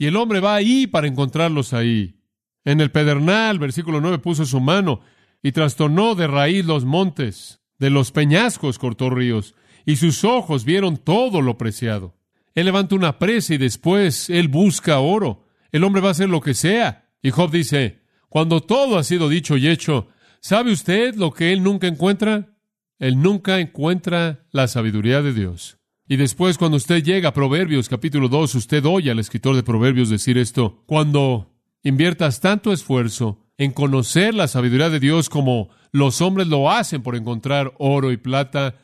Y 0.00 0.06
el 0.06 0.16
hombre 0.16 0.40
va 0.40 0.54
ahí 0.54 0.86
para 0.86 1.08
encontrarlos 1.08 1.74
ahí. 1.74 2.22
En 2.64 2.80
el 2.80 2.90
pedernal, 2.90 3.58
versículo 3.58 4.00
9, 4.00 4.20
puso 4.20 4.46
su 4.46 4.58
mano 4.58 5.02
y 5.42 5.52
trastornó 5.52 6.14
de 6.14 6.26
raíz 6.26 6.64
los 6.64 6.86
montes, 6.86 7.60
de 7.78 7.90
los 7.90 8.10
peñascos 8.10 8.78
cortó 8.78 9.10
ríos, 9.10 9.54
y 9.84 9.96
sus 9.96 10.24
ojos 10.24 10.64
vieron 10.64 10.96
todo 10.96 11.42
lo 11.42 11.58
preciado. 11.58 12.16
Él 12.54 12.64
levanta 12.64 12.94
una 12.94 13.18
presa 13.18 13.52
y 13.52 13.58
después 13.58 14.30
él 14.30 14.48
busca 14.48 15.00
oro. 15.00 15.44
El 15.70 15.84
hombre 15.84 16.00
va 16.00 16.08
a 16.08 16.12
hacer 16.12 16.30
lo 16.30 16.40
que 16.40 16.54
sea. 16.54 17.10
Y 17.20 17.28
Job 17.28 17.50
dice, 17.50 18.00
cuando 18.30 18.62
todo 18.62 18.96
ha 18.96 19.04
sido 19.04 19.28
dicho 19.28 19.58
y 19.58 19.68
hecho, 19.68 20.08
¿sabe 20.40 20.72
usted 20.72 21.14
lo 21.14 21.30
que 21.30 21.52
él 21.52 21.62
nunca 21.62 21.86
encuentra? 21.88 22.56
Él 22.98 23.20
nunca 23.20 23.60
encuentra 23.60 24.46
la 24.50 24.66
sabiduría 24.66 25.20
de 25.20 25.34
Dios. 25.34 25.79
Y 26.10 26.16
después, 26.16 26.58
cuando 26.58 26.76
usted 26.76 27.04
llega 27.04 27.28
a 27.28 27.32
Proverbios 27.32 27.88
capítulo 27.88 28.28
2, 28.28 28.56
usted 28.56 28.84
oye 28.84 29.12
al 29.12 29.20
escritor 29.20 29.54
de 29.54 29.62
Proverbios 29.62 30.10
decir 30.10 30.38
esto, 30.38 30.82
cuando 30.84 31.54
inviertas 31.84 32.40
tanto 32.40 32.72
esfuerzo 32.72 33.46
en 33.58 33.70
conocer 33.70 34.34
la 34.34 34.48
sabiduría 34.48 34.90
de 34.90 34.98
Dios 34.98 35.28
como 35.28 35.68
los 35.92 36.20
hombres 36.20 36.48
lo 36.48 36.68
hacen 36.68 37.04
por 37.04 37.14
encontrar 37.14 37.74
oro 37.78 38.10
y 38.10 38.16
plata, 38.16 38.74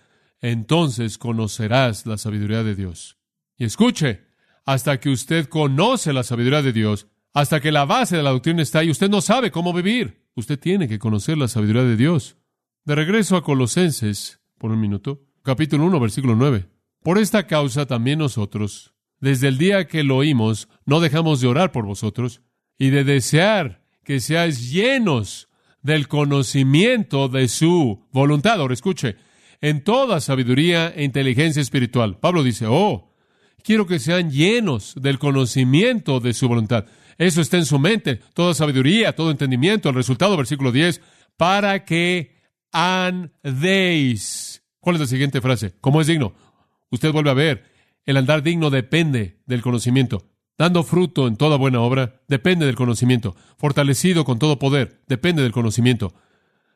entonces 0.40 1.18
conocerás 1.18 2.06
la 2.06 2.16
sabiduría 2.16 2.62
de 2.62 2.76
Dios. 2.76 3.18
Y 3.59 3.64
escuche, 3.64 4.21
hasta 4.64 5.00
que 5.00 5.11
usted 5.11 5.49
conoce 5.49 6.12
la 6.12 6.23
sabiduría 6.23 6.62
de 6.62 6.73
Dios, 6.73 7.09
hasta 7.35 7.59
que 7.59 7.73
la 7.73 7.87
base 7.87 8.16
de 8.16 8.23
la 8.23 8.30
doctrina 8.30 8.62
está 8.62 8.78
ahí, 8.78 8.90
usted 8.92 9.11
no 9.11 9.21
sabe 9.21 9.50
cómo 9.50 9.73
vivir. 9.73 10.28
Usted 10.37 10.61
tiene 10.61 10.87
que 10.87 11.00
conocer 11.00 11.37
la 11.37 11.49
sabiduría 11.49 11.83
de 11.83 11.97
Dios. 11.97 12.37
De 12.85 12.95
regreso 12.95 13.37
a 13.37 13.42
Colosenses, 13.42 14.38
por 14.59 14.71
un 14.71 14.80
minuto, 14.80 15.26
capítulo 15.42 15.87
1, 15.87 15.99
versículo 15.99 16.37
9. 16.37 16.75
Por 17.06 17.18
esta 17.18 17.46
causa 17.46 17.86
también 17.86 18.18
nosotros, 18.18 18.92
desde 19.20 19.46
el 19.46 19.58
día 19.58 19.86
que 19.86 20.02
lo 20.02 20.16
oímos, 20.16 20.68
no 20.86 20.98
dejamos 20.98 21.40
de 21.40 21.46
orar 21.46 21.70
por 21.70 21.86
vosotros 21.86 22.42
y 22.80 22.90
de 22.90 23.04
desear 23.04 23.84
que 24.02 24.18
seáis 24.18 24.72
llenos 24.72 25.48
del 25.82 26.08
conocimiento 26.08 27.28
de 27.28 27.46
su 27.46 28.04
voluntad. 28.10 28.60
Ahora 28.60 28.75
escuche, 28.75 29.14
en 29.60 29.84
toda 29.84 30.20
sabiduría 30.20 30.88
e 30.88 31.04
inteligencia 31.04 31.62
espiritual. 31.62 32.18
Pablo 32.18 32.42
dice, 32.42 32.66
oh, 32.68 33.14
quiero 33.62 33.86
que 33.86 34.00
sean 34.00 34.32
llenos 34.32 34.96
del 35.00 35.20
conocimiento 35.20 36.18
de 36.18 36.34
su 36.34 36.48
voluntad. 36.48 36.86
Eso 37.18 37.40
está 37.40 37.56
en 37.56 37.66
su 37.66 37.78
mente, 37.78 38.16
toda 38.34 38.52
sabiduría, 38.52 39.14
todo 39.14 39.30
entendimiento. 39.30 39.90
El 39.90 39.94
resultado, 39.94 40.36
versículo 40.36 40.72
10, 40.72 41.00
para 41.36 41.84
que 41.84 42.34
andéis. 42.72 44.64
¿Cuál 44.80 44.96
es 44.96 45.00
la 45.00 45.06
siguiente 45.06 45.40
frase? 45.40 45.75
¿Cómo 45.80 46.00
es 46.00 46.08
digno? 46.08 46.34
Usted 46.90 47.12
vuelve 47.12 47.30
a 47.30 47.34
ver, 47.34 47.64
el 48.04 48.16
andar 48.16 48.42
digno 48.42 48.70
depende 48.70 49.40
del 49.46 49.62
conocimiento. 49.62 50.24
Dando 50.58 50.84
fruto 50.84 51.26
en 51.26 51.36
toda 51.36 51.56
buena 51.56 51.80
obra, 51.80 52.20
depende 52.28 52.64
del 52.64 52.76
conocimiento. 52.76 53.36
Fortalecido 53.58 54.24
con 54.24 54.38
todo 54.38 54.58
poder, 54.58 55.02
depende 55.06 55.42
del 55.42 55.52
conocimiento. 55.52 56.14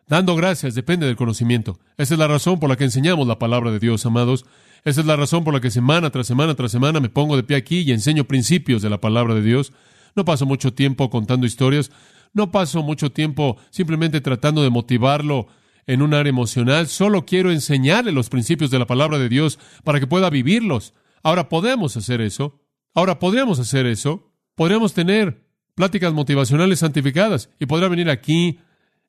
Dando 0.07 0.35
gracias, 0.35 0.75
depende 0.75 1.07
del 1.07 1.17
conocimiento. 1.17 1.79
Esa 1.97 2.15
es 2.15 2.19
la 2.19 2.27
razón 2.27 2.59
por 2.59 2.69
la 2.69 2.77
que 2.77 2.85
enseñamos 2.85 3.27
la 3.27 3.39
palabra 3.39 3.71
de 3.71 3.79
Dios, 3.79 4.05
amados. 4.05 4.45
Esa 4.85 5.01
es 5.01 5.07
la 5.07 5.17
razón 5.17 5.45
por 5.45 5.55
la 5.55 5.61
que 5.61 5.71
semana 5.71 6.11
tras 6.11 6.27
semana 6.27 6.55
tras 6.55 6.73
semana 6.73 7.01
me 7.01 7.09
pongo 7.09 7.37
de 7.37 7.43
pie 7.43 7.57
aquí 7.57 7.81
y 7.81 7.93
enseño 7.93 8.25
principios 8.25 8.83
de 8.83 8.91
la 8.91 9.01
palabra 9.01 9.35
de 9.35 9.43
Dios. 9.43 9.73
No 10.17 10.25
paso 10.25 10.47
mucho 10.47 10.75
tiempo 10.75 11.09
contando 11.11 11.47
historias. 11.47 11.91
No 12.33 12.51
paso 12.51 12.83
mucho 12.83 13.13
tiempo 13.13 13.57
simplemente 13.71 14.21
tratando 14.21 14.63
de 14.63 14.71
motivarlo 14.71 15.47
en 15.91 16.03
un 16.03 16.15
área 16.15 16.31
emocional, 16.31 16.87
solo 16.87 17.27
quiero 17.27 17.51
enseñarle 17.51 18.13
los 18.13 18.29
principios 18.29 18.71
de 18.71 18.79
la 18.79 18.87
palabra 18.87 19.19
de 19.19 19.29
Dios 19.29 19.59
para 19.83 19.99
que 19.99 20.07
pueda 20.07 20.31
vivirlos. 20.31 20.95
Ahora 21.25 21.49
podemos 21.49 21.97
hacer 21.97 22.21
eso. 22.21 22.61
Ahora 22.95 23.19
podríamos 23.19 23.59
hacer 23.59 23.87
eso. 23.87 24.33
Podríamos 24.55 24.95
tener 24.95 25.45
pláticas 25.75 26.13
motivacionales 26.13 26.79
santificadas 26.79 27.51
y 27.59 27.67
podrá 27.67 27.89
venir 27.89 28.09
aquí 28.09 28.61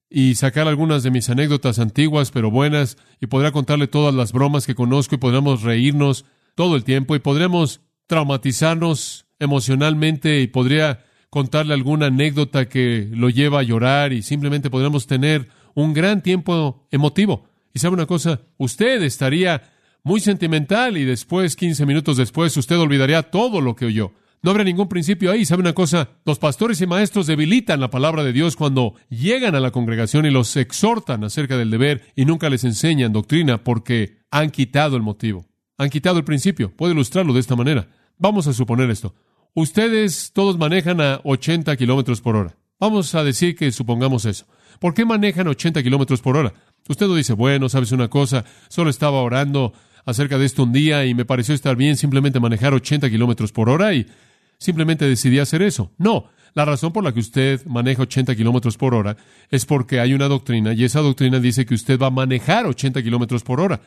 y 0.09 0.33
sacar 0.33 0.67
algunas 0.67 1.03
de 1.03 1.11
mis 1.11 1.29
anécdotas 1.29 1.77
antiguas 1.77 2.31
pero 2.31 2.49
buenas 2.49 2.97
y 3.19 3.27
podrá 3.27 3.51
contarle 3.51 3.85
todas 3.87 4.15
las 4.15 4.33
bromas 4.33 4.65
que 4.65 4.73
conozco 4.73 5.13
y 5.13 5.19
podremos 5.19 5.61
reírnos 5.61 6.25
todo 6.55 6.75
el 6.75 6.83
tiempo 6.83 7.15
y 7.15 7.19
podremos 7.19 7.81
traumatizarnos 8.07 9.27
emocionalmente 9.37 10.41
y 10.41 10.47
podría 10.47 11.05
contarle 11.29 11.75
alguna 11.75 12.07
anécdota 12.07 12.67
que 12.67 13.07
lo 13.11 13.29
lleva 13.29 13.59
a 13.59 13.63
llorar 13.63 14.13
y 14.13 14.23
simplemente 14.23 14.71
podremos 14.71 15.05
tener 15.05 15.47
un 15.73 15.93
gran 15.93 16.21
tiempo 16.21 16.87
emotivo. 16.91 17.45
Y 17.73 17.79
sabe 17.79 17.93
una 17.93 18.05
cosa, 18.05 18.41
usted 18.57 19.01
estaría 19.03 19.63
muy 20.03 20.19
sentimental 20.19 20.97
y 20.97 21.05
después, 21.05 21.55
15 21.55 21.85
minutos 21.85 22.17
después, 22.17 22.55
usted 22.57 22.77
olvidaría 22.77 23.23
todo 23.23 23.61
lo 23.61 23.75
que 23.75 23.85
oyó. 23.85 24.13
No 24.43 24.49
habrá 24.49 24.63
ningún 24.63 24.89
principio 24.89 25.31
ahí. 25.31 25.45
¿Sabe 25.45 25.61
una 25.61 25.73
cosa? 25.73 26.09
Los 26.25 26.39
pastores 26.39 26.81
y 26.81 26.87
maestros 26.87 27.27
debilitan 27.27 27.79
la 27.79 27.91
palabra 27.91 28.23
de 28.23 28.33
Dios 28.33 28.55
cuando 28.55 28.95
llegan 29.09 29.53
a 29.53 29.59
la 29.59 29.69
congregación 29.69 30.25
y 30.25 30.31
los 30.31 30.55
exhortan 30.57 31.23
acerca 31.23 31.57
del 31.57 31.69
deber 31.69 32.01
y 32.15 32.25
nunca 32.25 32.49
les 32.49 32.63
enseñan 32.63 33.13
doctrina 33.13 33.63
porque 33.63 34.17
han 34.31 34.49
quitado 34.49 34.95
el 34.95 35.03
motivo. 35.03 35.45
Han 35.77 35.91
quitado 35.91 36.17
el 36.17 36.23
principio. 36.23 36.75
Puedo 36.75 36.93
ilustrarlo 36.93 37.33
de 37.33 37.39
esta 37.39 37.55
manera. 37.55 37.87
Vamos 38.17 38.47
a 38.47 38.53
suponer 38.53 38.89
esto. 38.89 39.13
Ustedes 39.53 40.31
todos 40.33 40.57
manejan 40.57 41.01
a 41.01 41.21
80 41.23 41.75
kilómetros 41.77 42.21
por 42.21 42.35
hora. 42.35 42.57
Vamos 42.79 43.13
a 43.13 43.23
decir 43.23 43.55
que 43.55 43.71
supongamos 43.71 44.25
eso. 44.25 44.47
¿Por 44.79 44.93
qué 44.93 45.05
manejan 45.05 45.47
80 45.47 45.83
kilómetros 45.83 46.21
por 46.21 46.37
hora? 46.37 46.53
Usted 46.87 47.07
no 47.07 47.15
dice, 47.15 47.33
bueno, 47.33 47.69
sabes 47.69 47.91
una 47.91 48.09
cosa, 48.09 48.45
solo 48.67 48.89
estaba 48.89 49.21
orando 49.21 49.73
acerca 50.05 50.37
de 50.37 50.45
esto 50.45 50.63
un 50.63 50.73
día 50.73 51.05
y 51.05 51.13
me 51.13 51.25
pareció 51.25 51.53
estar 51.53 51.75
bien 51.75 51.95
simplemente 51.95 52.39
manejar 52.39 52.73
80 52.73 53.09
kilómetros 53.09 53.51
por 53.51 53.69
hora 53.69 53.93
y 53.93 54.07
simplemente 54.57 55.05
decidí 55.05 55.39
hacer 55.39 55.61
eso. 55.61 55.91
No, 55.97 56.29
la 56.53 56.65
razón 56.65 56.91
por 56.91 57.03
la 57.03 57.13
que 57.13 57.19
usted 57.19 57.65
maneja 57.65 58.03
80 58.03 58.35
kilómetros 58.35 58.77
por 58.77 58.93
hora 58.93 59.15
es 59.49 59.65
porque 59.65 59.99
hay 59.99 60.13
una 60.13 60.27
doctrina 60.27 60.73
y 60.73 60.83
esa 60.83 61.01
doctrina 61.01 61.39
dice 61.39 61.65
que 61.65 61.75
usted 61.75 61.99
va 61.99 62.07
a 62.07 62.11
manejar 62.11 62.65
80 62.65 63.01
kilómetros 63.03 63.43
por 63.43 63.61
hora. 63.61 63.81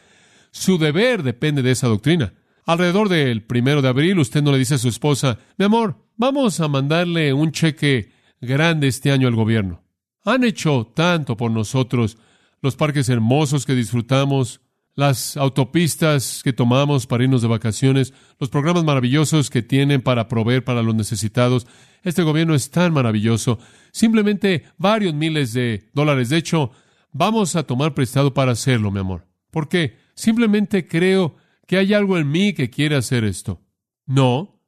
Su 0.50 0.78
deber 0.78 1.22
depende 1.22 1.62
de 1.62 1.72
esa 1.72 1.88
doctrina. 1.88 2.32
Alrededor 2.64 3.10
del 3.10 3.42
primero 3.42 3.82
de 3.82 3.88
abril, 3.88 4.18
usted 4.18 4.42
no 4.42 4.52
le 4.52 4.58
dice 4.58 4.76
a 4.76 4.78
su 4.78 4.88
esposa, 4.88 5.38
mi 5.58 5.66
amor, 5.66 5.98
vamos 6.16 6.60
a 6.60 6.68
mandarle 6.68 7.34
un 7.34 7.52
cheque 7.52 8.12
grande 8.40 8.88
este 8.88 9.10
año 9.10 9.28
al 9.28 9.34
gobierno. 9.34 9.83
Han 10.24 10.42
hecho 10.42 10.90
tanto 10.94 11.36
por 11.36 11.50
nosotros, 11.50 12.16
los 12.62 12.76
parques 12.76 13.10
hermosos 13.10 13.66
que 13.66 13.74
disfrutamos, 13.74 14.62
las 14.94 15.36
autopistas 15.36 16.40
que 16.42 16.54
tomamos 16.54 17.06
para 17.06 17.24
irnos 17.24 17.42
de 17.42 17.48
vacaciones, 17.48 18.14
los 18.38 18.48
programas 18.48 18.84
maravillosos 18.84 19.50
que 19.50 19.60
tienen 19.62 20.00
para 20.00 20.28
proveer 20.28 20.64
para 20.64 20.82
los 20.82 20.94
necesitados. 20.94 21.66
Este 22.02 22.22
gobierno 22.22 22.54
es 22.54 22.70
tan 22.70 22.92
maravilloso. 22.94 23.58
Simplemente 23.92 24.64
varios 24.78 25.12
miles 25.12 25.52
de 25.52 25.90
dólares. 25.92 26.30
De 26.30 26.38
hecho, 26.38 26.70
vamos 27.12 27.54
a 27.54 27.64
tomar 27.64 27.92
prestado 27.92 28.32
para 28.32 28.52
hacerlo, 28.52 28.90
mi 28.90 29.00
amor. 29.00 29.26
¿Por 29.50 29.68
qué? 29.68 29.98
Simplemente 30.14 30.86
creo 30.86 31.36
que 31.66 31.76
hay 31.76 31.92
algo 31.92 32.16
en 32.16 32.30
mí 32.30 32.54
que 32.54 32.70
quiere 32.70 32.96
hacer 32.96 33.24
esto. 33.24 33.60
No. 34.06 34.62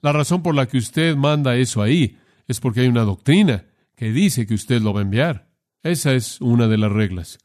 La 0.00 0.12
razón 0.12 0.42
por 0.42 0.54
la 0.54 0.66
que 0.66 0.78
usted 0.78 1.16
manda 1.16 1.56
eso 1.56 1.82
ahí 1.82 2.18
es 2.48 2.60
porque 2.60 2.80
hay 2.80 2.88
una 2.88 3.02
doctrina 3.02 3.66
que 3.96 4.12
dice 4.12 4.46
que 4.46 4.54
usted 4.54 4.80
lo 4.80 4.92
va 4.92 5.00
a 5.00 5.04
enviar. 5.04 5.48
Esa 5.82 6.14
es 6.14 6.40
una 6.40 6.68
de 6.68 6.78
las 6.78 6.92
reglas. 6.92 7.38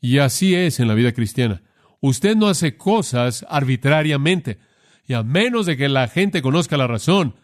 Y 0.00 0.18
así 0.18 0.54
es 0.54 0.80
en 0.80 0.88
la 0.88 0.94
vida 0.94 1.12
cristiana. 1.12 1.62
Usted 2.00 2.36
no 2.36 2.48
hace 2.48 2.76
cosas 2.76 3.46
arbitrariamente. 3.48 4.58
Y 5.06 5.14
a 5.14 5.22
menos 5.22 5.66
de 5.66 5.76
que 5.76 5.88
la 5.88 6.08
gente 6.08 6.42
conozca 6.42 6.76
la 6.76 6.86
razón, 6.86 7.36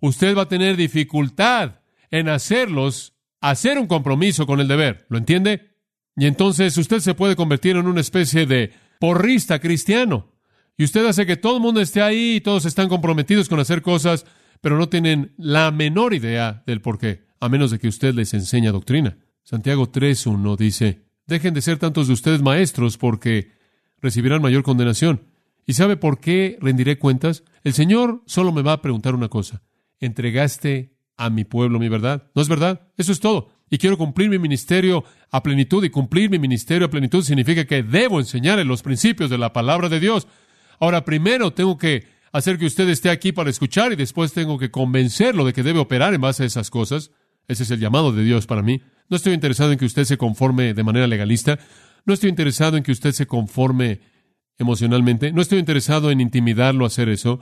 usted 0.00 0.36
va 0.36 0.42
a 0.42 0.48
tener 0.48 0.76
dificultad 0.76 1.80
en 2.10 2.28
hacerlos 2.28 3.14
hacer 3.40 3.78
un 3.78 3.86
compromiso 3.86 4.46
con 4.46 4.60
el 4.60 4.68
deber. 4.68 5.06
¿Lo 5.08 5.18
entiende? 5.18 5.74
Y 6.16 6.26
entonces 6.26 6.76
usted 6.78 7.00
se 7.00 7.14
puede 7.14 7.36
convertir 7.36 7.76
en 7.76 7.86
una 7.86 8.00
especie 8.00 8.46
de 8.46 8.72
porrista 9.00 9.58
cristiano. 9.58 10.32
Y 10.76 10.84
usted 10.84 11.04
hace 11.06 11.26
que 11.26 11.36
todo 11.36 11.56
el 11.56 11.62
mundo 11.62 11.80
esté 11.80 12.02
ahí 12.02 12.36
y 12.36 12.40
todos 12.40 12.64
están 12.64 12.88
comprometidos 12.88 13.48
con 13.48 13.60
hacer 13.60 13.82
cosas, 13.82 14.26
pero 14.60 14.78
no 14.78 14.88
tienen 14.88 15.34
la 15.36 15.70
menor 15.70 16.14
idea 16.14 16.62
del 16.66 16.80
por 16.80 16.98
qué 16.98 17.24
a 17.44 17.48
menos 17.50 17.70
de 17.70 17.78
que 17.78 17.88
usted 17.88 18.14
les 18.14 18.32
enseñe 18.32 18.72
doctrina. 18.72 19.18
Santiago 19.42 19.92
3.1 19.92 20.56
dice, 20.56 21.02
dejen 21.26 21.52
de 21.52 21.60
ser 21.60 21.78
tantos 21.78 22.06
de 22.06 22.14
ustedes 22.14 22.40
maestros 22.40 22.96
porque 22.96 23.52
recibirán 24.00 24.40
mayor 24.40 24.62
condenación. 24.62 25.24
¿Y 25.66 25.74
sabe 25.74 25.98
por 25.98 26.20
qué 26.20 26.56
rendiré 26.62 26.98
cuentas? 26.98 27.44
El 27.62 27.74
Señor 27.74 28.22
solo 28.24 28.50
me 28.50 28.62
va 28.62 28.72
a 28.72 28.80
preguntar 28.80 29.14
una 29.14 29.28
cosa. 29.28 29.62
¿Entregaste 30.00 30.94
a 31.18 31.28
mi 31.28 31.44
pueblo 31.44 31.78
mi 31.78 31.90
verdad? 31.90 32.30
¿No 32.34 32.40
es 32.40 32.48
verdad? 32.48 32.88
Eso 32.96 33.12
es 33.12 33.20
todo. 33.20 33.50
Y 33.68 33.76
quiero 33.76 33.98
cumplir 33.98 34.30
mi 34.30 34.38
ministerio 34.38 35.04
a 35.30 35.42
plenitud. 35.42 35.84
Y 35.84 35.90
cumplir 35.90 36.30
mi 36.30 36.38
ministerio 36.38 36.86
a 36.86 36.90
plenitud 36.90 37.22
significa 37.22 37.66
que 37.66 37.82
debo 37.82 38.20
enseñarle 38.20 38.64
los 38.64 38.82
principios 38.82 39.28
de 39.28 39.36
la 39.36 39.52
palabra 39.52 39.90
de 39.90 40.00
Dios. 40.00 40.26
Ahora, 40.80 41.04
primero 41.04 41.52
tengo 41.52 41.76
que 41.76 42.06
hacer 42.32 42.58
que 42.58 42.66
usted 42.66 42.88
esté 42.88 43.10
aquí 43.10 43.32
para 43.32 43.50
escuchar 43.50 43.92
y 43.92 43.96
después 43.96 44.32
tengo 44.32 44.58
que 44.58 44.70
convencerlo 44.70 45.44
de 45.44 45.52
que 45.52 45.62
debe 45.62 45.78
operar 45.78 46.14
en 46.14 46.22
base 46.22 46.44
a 46.44 46.46
esas 46.46 46.70
cosas. 46.70 47.10
Ese 47.48 47.64
es 47.64 47.70
el 47.70 47.80
llamado 47.80 48.12
de 48.12 48.24
Dios 48.24 48.46
para 48.46 48.62
mí. 48.62 48.82
No 49.08 49.16
estoy 49.16 49.34
interesado 49.34 49.72
en 49.72 49.78
que 49.78 49.84
usted 49.84 50.04
se 50.04 50.16
conforme 50.16 50.74
de 50.74 50.82
manera 50.82 51.06
legalista. 51.06 51.58
No 52.06 52.14
estoy 52.14 52.30
interesado 52.30 52.76
en 52.76 52.82
que 52.82 52.92
usted 52.92 53.12
se 53.12 53.26
conforme 53.26 54.00
emocionalmente. 54.58 55.32
No 55.32 55.42
estoy 55.42 55.58
interesado 55.58 56.10
en 56.10 56.20
intimidarlo 56.20 56.84
a 56.84 56.88
hacer 56.88 57.08
eso. 57.08 57.40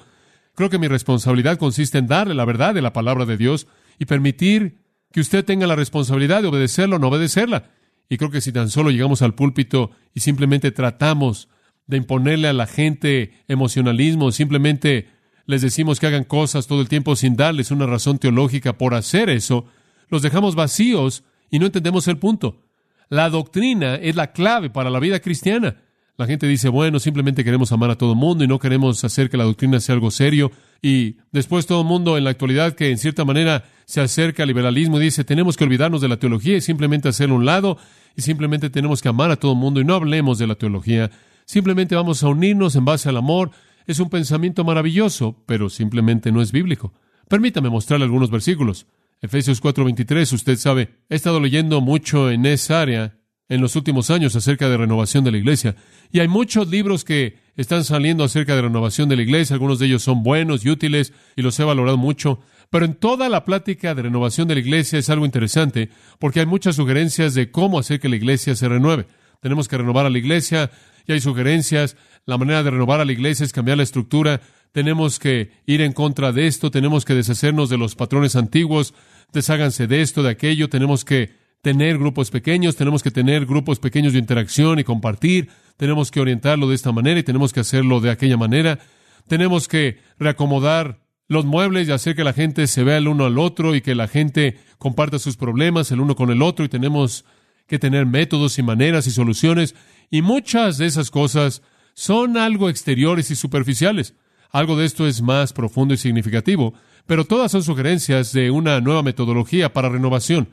Creo 0.55 0.71
que 0.71 0.79
mi 0.79 0.89
responsabilidad 0.89 1.59
consiste 1.59 1.99
en 1.99 2.07
darle 2.07 2.35
la 2.35 2.45
verdad 2.45 2.75
de 2.75 2.83
la 2.83 2.93
palabra 2.93 3.25
de 3.27 3.37
Dios 3.37 3.67
y 3.99 4.07
permitir 4.07 4.83
que 5.13 5.21
usted 5.21 5.45
tenga 5.45 5.67
la 5.67 5.77
responsabilidad 5.77 6.43
de 6.43 6.49
obedecerla 6.49 6.97
o 6.97 6.99
no 6.99 7.09
obedecerla. 7.09 7.71
Y 8.09 8.19
creo 8.19 8.31
que 8.31 8.41
si 8.41 8.53
tan 8.53 8.71
solo 8.71 8.91
llegamos 8.91 9.23
al 9.23 9.35
púlpito 9.35 9.91
y 10.15 10.21
simplemente 10.21 10.71
tratamos 10.73 11.49
de 11.87 11.97
imponerle 11.99 12.49
a 12.49 12.53
la 12.53 12.67
gente 12.67 13.33
emocionalismo, 13.49 14.33
simplemente 14.33 15.09
les 15.47 15.63
decimos 15.63 16.01
que 16.01 16.07
hagan 16.07 16.25
cosas 16.25 16.67
todo 16.67 16.81
el 16.81 16.89
tiempo 16.89 17.17
sin 17.17 17.37
darles 17.37 17.71
una 17.71 17.87
razón 17.87 18.19
teológica 18.19 18.79
por 18.79 18.95
hacer 18.95 19.29
eso, 19.29 19.67
los 20.13 20.21
dejamos 20.21 20.55
vacíos 20.55 21.25
y 21.51 21.59
no 21.59 21.67
entendemos 21.67 22.07
el 22.07 22.19
punto. 22.19 22.61
La 23.09 23.31
doctrina 23.31 23.95
es 23.95 24.15
la 24.15 24.33
clave 24.33 24.69
para 24.69 24.91
la 24.91 25.01
vida 25.01 25.21
cristiana. 25.21 25.77
La 26.19 26.27
gente 26.27 26.47
dice, 26.47 26.69
bueno, 26.69 27.01
simplemente 27.01 27.43
queremos 27.43 27.73
amar 27.73 27.91
a 27.91 27.97
todo 27.97 28.13
el 28.13 28.19
mundo 28.19 28.45
y 28.45 28.47
no 28.47 28.59
queremos 28.59 29.03
hacer 29.05 29.31
que 29.31 29.39
la 29.39 29.45
doctrina 29.45 29.81
sea 29.81 29.95
algo 29.95 30.11
serio. 30.11 30.53
Y 30.83 31.17
después 31.33 31.67
todo 31.67 31.81
el 31.81 31.87
mundo 31.87 32.19
en 32.19 32.25
la 32.25 32.31
actualidad 32.31 32.75
que 32.75 32.91
en 32.91 32.99
cierta 32.99 33.25
manera 33.25 33.65
se 33.87 34.03
acerca 34.03 34.43
al 34.43 34.49
liberalismo 34.49 35.01
y 35.01 35.05
dice, 35.05 35.25
tenemos 35.25 35.57
que 35.57 35.65
olvidarnos 35.65 36.03
de 36.03 36.09
la 36.09 36.19
teología 36.19 36.59
y 36.59 36.61
simplemente 36.61 37.09
hacerlo 37.09 37.37
a 37.37 37.39
un 37.39 37.47
lado 37.47 37.79
y 38.15 38.21
simplemente 38.21 38.69
tenemos 38.69 39.01
que 39.01 39.09
amar 39.09 39.31
a 39.31 39.37
todo 39.37 39.53
el 39.53 39.59
mundo 39.59 39.81
y 39.81 39.85
no 39.85 39.95
hablemos 39.95 40.37
de 40.37 40.47
la 40.47 40.57
teología. 40.57 41.11
Simplemente 41.47 41.95
vamos 41.95 42.23
a 42.23 42.29
unirnos 42.29 42.77
en 42.77 42.85
base 42.85 43.09
al 43.09 43.17
amor. 43.17 43.51
Es 43.87 43.99
un 43.99 44.11
pensamiento 44.11 44.63
maravilloso, 44.63 45.43
pero 45.47 45.71
simplemente 45.71 46.31
no 46.33 46.43
es 46.43 46.53
bíblico. 46.53 46.93
Permítame 47.29 47.71
mostrarle 47.71 48.05
algunos 48.05 48.31
versículos. 48.31 48.87
Efesios 49.23 49.63
4:23, 49.63 50.33
usted 50.33 50.57
sabe, 50.57 50.97
he 51.09 51.15
estado 51.15 51.39
leyendo 51.39 51.81
mucho 51.81 52.29
en 52.29 52.45
esa 52.45 52.83
área 52.83 53.19
en 53.49 53.61
los 53.61 53.77
últimos 53.77 54.11
años 54.11 54.35
acerca 54.35 54.69
de 54.69 54.77
renovación 54.77 55.23
de 55.23 55.31
la 55.31 55.39
iglesia. 55.39 55.77
Y 56.11 56.19
hay 56.19 56.27
muchos 56.27 56.69
libros 56.69 57.05
que 57.05 57.39
están 57.55 57.85
saliendo 57.85 58.25
acerca 58.25 58.57
de 58.57 58.63
renovación 58.63 59.09
de 59.09 59.17
la 59.17 59.23
iglesia. 59.23 59.55
Algunos 59.55 59.79
de 59.79 59.87
ellos 59.87 60.03
son 60.03 60.25
buenos 60.25 60.65
y 60.65 60.71
útiles 60.71 61.13
y 61.37 61.43
los 61.43 61.59
he 61.61 61.65
valorado 61.65 61.97
mucho. 61.97 62.41
Pero 62.69 62.85
en 62.85 62.95
toda 62.95 63.29
la 63.29 63.45
plática 63.45 63.95
de 63.95 64.03
renovación 64.03 64.49
de 64.49 64.55
la 64.55 64.61
iglesia 64.61 64.99
es 64.99 65.09
algo 65.09 65.25
interesante 65.25 65.91
porque 66.19 66.41
hay 66.41 66.47
muchas 66.47 66.77
sugerencias 66.77 67.35
de 67.35 67.51
cómo 67.51 67.79
hacer 67.79 68.01
que 68.01 68.09
la 68.09 68.17
iglesia 68.17 68.57
se 68.57 68.69
renueve. 68.69 69.07
Tenemos 69.41 69.69
que 69.69 69.79
renovar 69.79 70.07
a 70.07 70.11
la 70.11 70.19
iglesia 70.19 70.71
y 71.07 71.13
hay 71.13 71.21
sugerencias. 71.21 71.97
La 72.27 72.39
manera 72.39 72.63
de 72.63 72.71
renovar 72.71 73.01
a 73.01 73.05
la 73.05 73.13
iglesia 73.13 73.45
es 73.45 73.53
cambiar 73.53 73.77
la 73.77 73.83
estructura. 73.83 74.41
Tenemos 74.73 75.19
que 75.19 75.51
ir 75.67 75.81
en 75.83 75.93
contra 75.93 76.33
de 76.33 76.47
esto. 76.47 76.71
Tenemos 76.71 77.05
que 77.05 77.15
deshacernos 77.15 77.69
de 77.69 77.77
los 77.77 77.95
patrones 77.95 78.35
antiguos. 78.37 78.95
Desháganse 79.33 79.87
de 79.87 80.03
esto, 80.03 80.23
de 80.23 80.31
aquello. 80.31 80.69
Tenemos 80.69 81.05
que 81.05 81.35
tener 81.63 81.97
grupos 81.99 82.31
pequeños, 82.31 82.77
tenemos 82.77 83.03
que 83.03 83.11
tener 83.11 83.47
grupos 83.47 83.79
pequeños 83.79 84.13
de 84.13 84.19
interacción 84.19 84.79
y 84.79 84.85
compartir, 84.85 85.49
tenemos 85.77 86.11
que 86.11 86.21
orientarlo 86.21 86.69
de 86.69 86.75
esta 86.75 86.91
manera 86.91 87.21
y 87.21 87.23
tenemos 87.23 87.53
que 87.53 87.61
hacerlo 87.61 88.01
de 88.01 88.11
aquella 88.11 88.37
manera, 88.37 88.81
tenemos 89.29 89.69
que 89.69 90.01
reacomodar 90.19 91.01
los 91.29 91.45
muebles 91.45 91.89
y 91.89 91.93
hacer 91.93 92.17
que 92.17 92.25
la 92.25 92.33
gente 92.33 92.67
se 92.67 92.83
vea 92.83 92.99
el 92.99 93.07
uno 93.07 93.27
al 93.27 93.39
otro 93.39 93.77
y 93.77 93.81
que 93.81 93.95
la 93.95 94.09
gente 94.09 94.59
comparta 94.79 95.21
sus 95.21 95.37
problemas 95.37 95.93
el 95.93 96.01
uno 96.01 96.17
con 96.17 96.31
el 96.31 96.43
otro 96.43 96.65
y 96.65 96.69
tenemos 96.69 97.25
que 97.69 97.79
tener 97.79 98.07
métodos 98.07 98.59
y 98.59 98.63
maneras 98.63 99.07
y 99.07 99.13
soluciones 99.13 99.77
y 100.11 100.21
muchas 100.21 100.79
de 100.79 100.87
esas 100.87 101.11
cosas 101.11 101.63
son 101.95 102.37
algo 102.37 102.69
exteriores 102.69 103.31
y 103.31 103.37
superficiales. 103.37 104.15
Algo 104.51 104.77
de 104.77 104.85
esto 104.85 105.07
es 105.07 105.23
más 105.23 105.53
profundo 105.53 105.95
y 105.95 105.97
significativo, 105.97 106.75
pero 107.07 107.25
todas 107.25 107.53
son 107.53 107.63
sugerencias 107.63 108.33
de 108.33 108.51
una 108.51 108.81
nueva 108.81 109.03
metodología 109.03 109.73
para 109.73 109.89
renovación. 109.89 110.49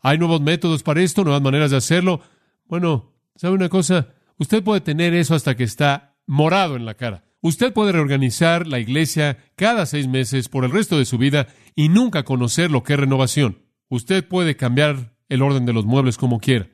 Hay 0.00 0.18
nuevos 0.18 0.40
métodos 0.40 0.82
para 0.82 1.02
esto, 1.02 1.24
nuevas 1.24 1.42
maneras 1.42 1.70
de 1.70 1.76
hacerlo. 1.76 2.20
Bueno, 2.66 3.12
¿sabe 3.36 3.54
una 3.54 3.68
cosa? 3.68 4.08
Usted 4.38 4.62
puede 4.62 4.80
tener 4.80 5.14
eso 5.14 5.34
hasta 5.34 5.56
que 5.56 5.64
está 5.64 6.16
morado 6.26 6.76
en 6.76 6.84
la 6.84 6.94
cara. 6.94 7.24
Usted 7.40 7.72
puede 7.72 7.92
reorganizar 7.92 8.66
la 8.66 8.78
iglesia 8.78 9.38
cada 9.56 9.86
seis 9.86 10.06
meses 10.06 10.48
por 10.48 10.64
el 10.64 10.70
resto 10.70 10.98
de 10.98 11.04
su 11.04 11.18
vida 11.18 11.48
y 11.74 11.88
nunca 11.88 12.24
conocer 12.24 12.70
lo 12.70 12.82
que 12.82 12.94
es 12.94 13.00
renovación. 13.00 13.62
Usted 13.88 14.26
puede 14.26 14.56
cambiar 14.56 15.14
el 15.28 15.42
orden 15.42 15.66
de 15.66 15.72
los 15.72 15.84
muebles 15.84 16.18
como 16.18 16.38
quiera. 16.38 16.68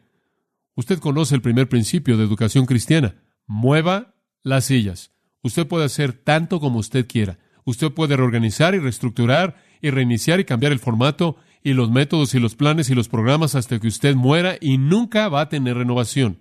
Usted 0.74 0.98
conoce 0.98 1.34
el 1.34 1.42
primer 1.42 1.68
principio 1.68 2.16
de 2.16 2.24
educación 2.24 2.66
cristiana. 2.66 3.16
Mueva 3.46 4.14
las 4.42 4.66
sillas. 4.66 5.12
Usted 5.42 5.66
puede 5.66 5.84
hacer 5.84 6.12
tanto 6.12 6.60
como 6.60 6.78
usted 6.78 7.06
quiera. 7.06 7.38
Usted 7.68 7.92
puede 7.92 8.16
reorganizar 8.16 8.74
y 8.74 8.78
reestructurar 8.78 9.56
y 9.82 9.90
reiniciar 9.90 10.40
y 10.40 10.46
cambiar 10.46 10.72
el 10.72 10.78
formato 10.78 11.36
y 11.62 11.74
los 11.74 11.90
métodos 11.90 12.34
y 12.34 12.40
los 12.40 12.56
planes 12.56 12.88
y 12.88 12.94
los 12.94 13.10
programas 13.10 13.54
hasta 13.54 13.78
que 13.78 13.88
usted 13.88 14.14
muera 14.14 14.56
y 14.58 14.78
nunca 14.78 15.28
va 15.28 15.42
a 15.42 15.48
tener 15.50 15.76
renovación. 15.76 16.38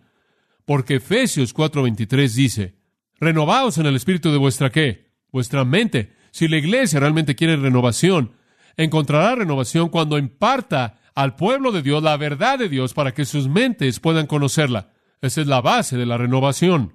Porque 0.63 0.95
Efesios 0.95 1.53
4:23 1.53 2.33
dice, 2.33 2.75
renovaos 3.19 3.77
en 3.77 3.87
el 3.87 3.97
espíritu 3.97 4.31
de 4.31 4.37
vuestra 4.37 4.69
qué? 4.69 5.11
Vuestra 5.29 5.65
mente. 5.65 6.13
Si 6.31 6.47
la 6.47 6.55
iglesia 6.55 7.01
realmente 7.01 7.35
quiere 7.35 7.57
renovación, 7.57 8.31
encontrará 8.77 9.35
renovación 9.35 9.89
cuando 9.89 10.17
imparta 10.17 11.01
al 11.13 11.35
pueblo 11.35 11.73
de 11.73 11.81
Dios 11.81 12.01
la 12.01 12.15
verdad 12.15 12.57
de 12.57 12.69
Dios 12.69 12.93
para 12.93 13.13
que 13.13 13.25
sus 13.25 13.49
mentes 13.49 13.99
puedan 13.99 14.27
conocerla. 14.27 14.93
Esa 15.21 15.41
es 15.41 15.47
la 15.47 15.59
base 15.59 15.97
de 15.97 16.05
la 16.05 16.17
renovación. 16.17 16.93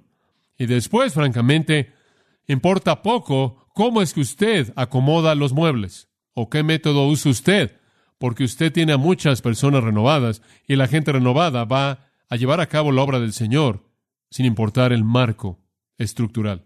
Y 0.57 0.65
después, 0.65 1.13
francamente, 1.13 1.93
importa 2.47 3.03
poco 3.03 3.62
cómo 3.73 4.01
es 4.01 4.13
que 4.13 4.21
usted 4.21 4.71
acomoda 4.75 5.35
los 5.35 5.53
muebles 5.53 6.09
o 6.33 6.49
qué 6.49 6.63
método 6.63 7.07
usa 7.07 7.31
usted 7.31 7.77
porque 8.17 8.45
usted 8.45 8.71
tiene 8.71 8.93
a 8.93 8.97
muchas 8.97 9.41
personas 9.41 9.83
renovadas 9.83 10.41
y 10.67 10.77
la 10.77 10.87
gente 10.87 11.11
renovada 11.11 11.65
va 11.65 12.07
a 12.29 12.35
llevar 12.37 12.61
a 12.61 12.67
cabo 12.67 12.91
la 12.91 13.01
obra 13.01 13.19
del 13.19 13.33
Señor 13.33 13.83
sin 14.29 14.45
importar 14.45 14.93
el 14.93 15.03
marco 15.03 15.59
estructural. 15.97 16.65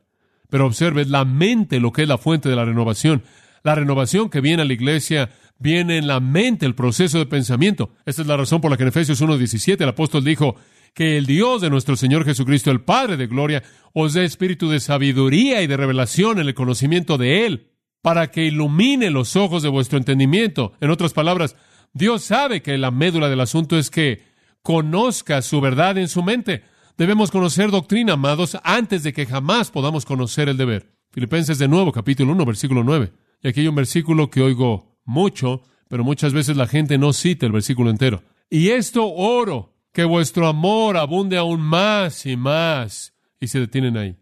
Pero 0.50 0.66
observe, 0.66 1.06
la 1.06 1.26
mente 1.26 1.80
lo 1.80 1.92
que 1.92 2.04
es 2.04 2.08
la 2.08 2.18
fuente 2.18 2.48
de 2.48 2.56
la 2.56 2.64
renovación. 2.64 3.24
La 3.64 3.76
renovación 3.76 4.30
que 4.30 4.40
viene 4.40 4.62
a 4.62 4.66
la 4.66 4.74
iglesia 4.74 5.32
viene 5.60 5.98
en 5.98 6.08
la 6.08 6.20
mente, 6.20 6.66
el 6.66 6.76
proceso 6.76 7.18
de 7.18 7.26
pensamiento. 7.26 7.90
Esta 8.06 8.22
es 8.22 8.28
la 8.28 8.38
razón 8.38 8.62
por 8.62 8.72
la 8.72 8.78
que 8.78 8.84
en 8.84 8.90
Efesios 8.90 9.22
1.17 9.22 9.82
el 9.82 9.90
apóstol 9.90 10.24
dijo 10.24 10.56
que 10.98 11.16
el 11.16 11.28
Dios 11.28 11.62
de 11.62 11.70
nuestro 11.70 11.96
Señor 11.96 12.26
Jesucristo, 12.26 12.72
el 12.72 12.82
Padre 12.82 13.18
de 13.18 13.28
Gloria, 13.28 13.62
os 13.94 14.14
dé 14.14 14.26
espíritu 14.26 14.68
de 14.68 14.80
sabiduría 14.80 15.62
y 15.62 15.68
de 15.68 15.78
revelación 15.78 16.40
en 16.40 16.48
el 16.48 16.56
conocimiento 16.56 17.20
de 17.20 17.46
Él 17.46 17.68
para 18.02 18.32
que 18.32 18.46
ilumine 18.46 19.12
los 19.12 19.36
ojos 19.36 19.62
de 19.62 19.70
vuestro 19.70 20.00
entendimiento. 20.00 20.74
En 20.82 20.90
otras 20.90 21.14
palabras, 21.14 21.56
Dios 21.94 22.24
sabe 22.24 22.64
que 22.64 22.80
la 22.80 22.90
médula 22.90 23.30
del 23.30 23.42
asunto 23.42 23.78
es 23.78 23.92
que 23.92 24.24
conozca 24.64 25.44
su 25.44 25.62
verdad 25.62 26.00
en 26.00 26.08
su 26.08 26.24
mente. 26.24 26.64
Debemos 26.98 27.30
conocer 27.30 27.70
doctrina, 27.70 28.14
amados, 28.14 28.58
antes 28.64 29.04
de 29.04 29.14
que 29.14 29.28
jamás 29.28 29.70
podamos 29.70 30.04
conocer 30.04 30.50
el 30.50 30.58
deber. 30.58 30.96
Filipenses 31.12 31.60
de 31.60 31.68
nuevo, 31.68 31.92
capítulo 31.92 32.32
1, 32.32 32.44
versículo 32.44 32.84
9. 32.84 33.12
Y 33.44 33.48
aquí 33.50 33.60
hay 33.60 33.68
un 33.68 33.76
versículo 33.76 34.32
que 34.32 34.42
oigo 34.42 34.98
mucho, 35.06 35.62
pero 35.90 36.04
muchas 36.04 36.34
veces 36.34 36.58
la 36.58 36.66
gente 36.66 36.98
no 36.98 37.14
cita 37.14 37.46
el 37.46 37.52
versículo 37.52 37.92
entero. 37.92 38.24
Y 38.50 38.70
esto 38.70 39.08
oro, 39.08 39.77
que 39.98 40.06
vuestro 40.06 40.48
amor 40.48 40.96
abunde 40.96 41.38
aún 41.38 41.60
más 41.60 42.28
y 42.28 42.38
más. 42.38 43.16
Y 43.40 43.48
se 43.48 43.62
detienen 43.62 43.98
ahí. 43.98 44.16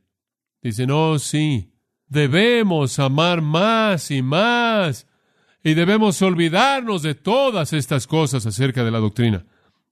Dicen, 0.62 0.90
oh 0.90 1.20
sí, 1.20 1.74
Debemos 2.08 2.98
amar 2.98 3.42
más 3.42 4.10
y 4.10 4.22
más 4.22 5.06
y 5.66 5.74
debemos 5.74 6.22
olvidarnos 6.22 7.02
de 7.02 7.14
todas 7.14 7.74
estas 7.74 8.08
cosas 8.08 8.46
acerca 8.46 8.86
de 8.86 8.92
la 8.92 9.00
doctrina. 9.00 9.48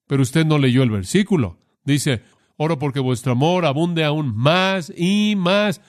Pero 0.08 0.22
usted 0.22 0.46
no 0.46 0.58
leyó 0.58 0.84
el 0.84 0.90
versículo. 0.90 1.60
Dice, 1.84 2.22
oro 2.56 2.80
porque 2.80 3.02
vuestro 3.02 3.34
amor 3.34 3.66
abunde 3.66 4.06
aún 4.06 4.34
más 4.34 4.90
y 4.96 5.36
más 5.36 5.82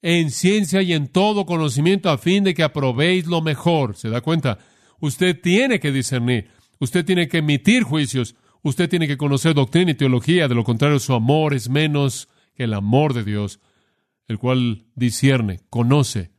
en 0.00 0.30
ciencia 0.30 0.80
y 0.80 0.94
en 0.94 1.08
todo 1.08 1.44
conocimiento 1.44 2.08
a 2.08 2.16
fin 2.16 2.44
de 2.44 2.54
que 2.54 2.62
aprobéis 2.62 3.26
lo 3.26 3.42
mejor. 3.42 3.94
¿Se 3.94 4.08
da 4.08 4.22
cuenta? 4.22 4.58
Usted 5.00 5.38
tiene 5.38 5.80
que 5.80 5.92
discernir, 5.92 6.48
usted 6.78 7.04
tiene 7.04 7.28
que 7.28 7.38
emitir 7.38 7.82
juicios, 7.82 8.34
usted 8.62 8.88
tiene 8.88 9.06
que 9.06 9.16
conocer 9.16 9.54
doctrina 9.54 9.90
y 9.90 9.94
teología, 9.94 10.48
de 10.48 10.54
lo 10.54 10.64
contrario 10.64 10.98
su 10.98 11.14
amor 11.14 11.54
es 11.54 11.68
menos 11.68 12.28
que 12.54 12.64
el 12.64 12.74
amor 12.74 13.14
de 13.14 13.24
Dios 13.24 13.60
el 14.28 14.38
cual 14.38 14.84
discierne, 14.94 15.60
conoce, 15.70 16.30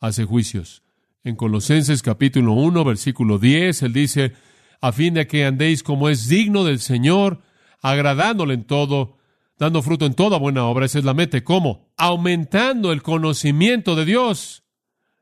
hace 0.00 0.24
juicios. 0.24 0.82
En 1.22 1.36
Colosenses 1.36 2.02
capítulo 2.02 2.54
1, 2.54 2.84
versículo 2.84 3.38
10, 3.38 3.82
él 3.82 3.92
dice, 3.92 4.32
a 4.80 4.92
fin 4.92 5.14
de 5.14 5.26
que 5.26 5.44
andéis 5.44 5.82
como 5.82 6.08
es 6.08 6.28
digno 6.28 6.64
del 6.64 6.80
Señor, 6.80 7.42
agradándole 7.80 8.54
en 8.54 8.64
todo, 8.64 9.18
dando 9.58 9.82
fruto 9.82 10.06
en 10.06 10.14
toda 10.14 10.38
buena 10.38 10.64
obra. 10.64 10.86
Esa 10.86 10.98
es 10.98 11.04
la 11.04 11.14
meta. 11.14 11.42
¿Cómo? 11.44 11.92
Aumentando 11.96 12.92
el 12.92 13.02
conocimiento 13.02 13.94
de 13.94 14.06
Dios. 14.06 14.64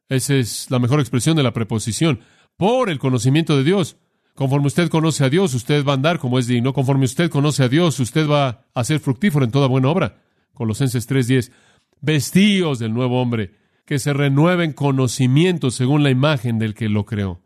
Esa 0.08 0.34
es 0.34 0.70
la 0.70 0.78
mejor 0.78 1.00
expresión 1.00 1.36
de 1.36 1.42
la 1.42 1.52
preposición. 1.52 2.20
Por 2.56 2.88
el 2.88 2.98
conocimiento 2.98 3.56
de 3.56 3.64
Dios. 3.64 3.96
Conforme 4.35 4.66
usted 4.66 4.88
conoce 4.88 5.25
a 5.25 5.29
Dios, 5.29 5.55
usted 5.55 5.85
va 5.85 5.92
a 5.92 5.97
andar 5.97 6.18
como 6.18 6.38
es 6.38 6.47
digno. 6.47 6.73
Conforme 6.73 7.05
usted 7.05 7.31
conoce 7.31 7.64
a 7.64 7.68
Dios, 7.68 8.01
usted 8.01 8.29
va 8.29 8.66
a 8.75 8.85
ser 8.85 9.01
fructífero 9.01 9.45
en 9.45 9.51
toda 9.51 9.68
buena 9.68 9.88
obra. 9.88 10.23
Colosenses 10.55 11.07
3:10 11.07 11.53
vestíos 12.01 12.79
del 12.79 12.92
nuevo 12.92 13.21
hombre, 13.21 13.53
que 13.85 13.99
se 13.99 14.12
renueve 14.12 14.64
en 14.64 14.73
conocimiento 14.73 15.71
según 15.71 16.03
la 16.03 16.11
imagen 16.11 16.59
del 16.59 16.75
que 16.75 16.88
lo 16.88 17.05
creó. 17.05 17.40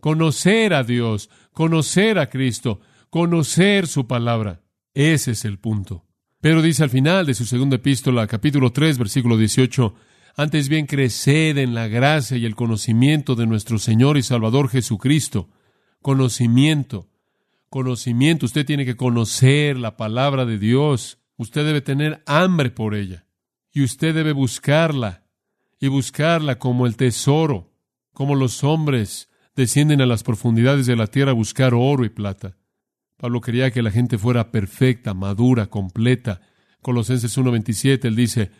Conocer 0.00 0.74
a 0.74 0.82
Dios, 0.82 1.28
conocer 1.52 2.18
a 2.18 2.28
Cristo, 2.28 2.80
conocer 3.10 3.86
su 3.86 4.06
palabra. 4.06 4.62
Ese 4.94 5.32
es 5.32 5.44
el 5.44 5.58
punto. 5.58 6.04
Pero 6.40 6.62
dice 6.62 6.82
al 6.82 6.90
final 6.90 7.26
de 7.26 7.34
su 7.34 7.44
segunda 7.44 7.76
epístola, 7.76 8.26
capítulo 8.26 8.72
3, 8.72 8.98
versículo 8.98 9.36
18, 9.36 9.94
antes 10.36 10.68
bien 10.68 10.86
creced 10.86 11.58
en 11.58 11.74
la 11.74 11.88
gracia 11.88 12.36
y 12.36 12.46
el 12.46 12.56
conocimiento 12.56 13.34
de 13.34 13.46
nuestro 13.46 13.78
Señor 13.78 14.16
y 14.16 14.22
Salvador 14.22 14.68
Jesucristo. 14.68 15.48
Conocimiento, 16.02 17.08
conocimiento. 17.70 18.46
Usted 18.46 18.66
tiene 18.66 18.84
que 18.84 18.96
conocer 18.96 19.78
la 19.78 19.96
palabra 19.96 20.44
de 20.44 20.58
Dios. 20.58 21.18
Usted 21.36 21.64
debe 21.64 21.80
tener 21.80 22.22
hambre 22.26 22.70
por 22.70 22.94
ella. 22.94 23.24
Y 23.72 23.82
usted 23.82 24.14
debe 24.14 24.32
buscarla. 24.32 25.24
Y 25.80 25.88
buscarla 25.88 26.58
como 26.58 26.86
el 26.86 26.96
tesoro, 26.96 27.72
como 28.12 28.34
los 28.34 28.62
hombres 28.62 29.30
descienden 29.56 30.00
a 30.00 30.06
las 30.06 30.22
profundidades 30.22 30.86
de 30.86 30.96
la 30.96 31.06
tierra 31.06 31.32
a 31.32 31.34
buscar 31.34 31.74
oro 31.74 32.04
y 32.04 32.08
plata. 32.08 32.56
Pablo 33.16 33.40
quería 33.40 33.70
que 33.70 33.82
la 33.82 33.90
gente 33.90 34.18
fuera 34.18 34.50
perfecta, 34.50 35.14
madura, 35.14 35.66
completa. 35.66 36.40
Colosenses 36.82 37.36
1.27, 37.38 38.04
él 38.06 38.16
dice, 38.16 38.50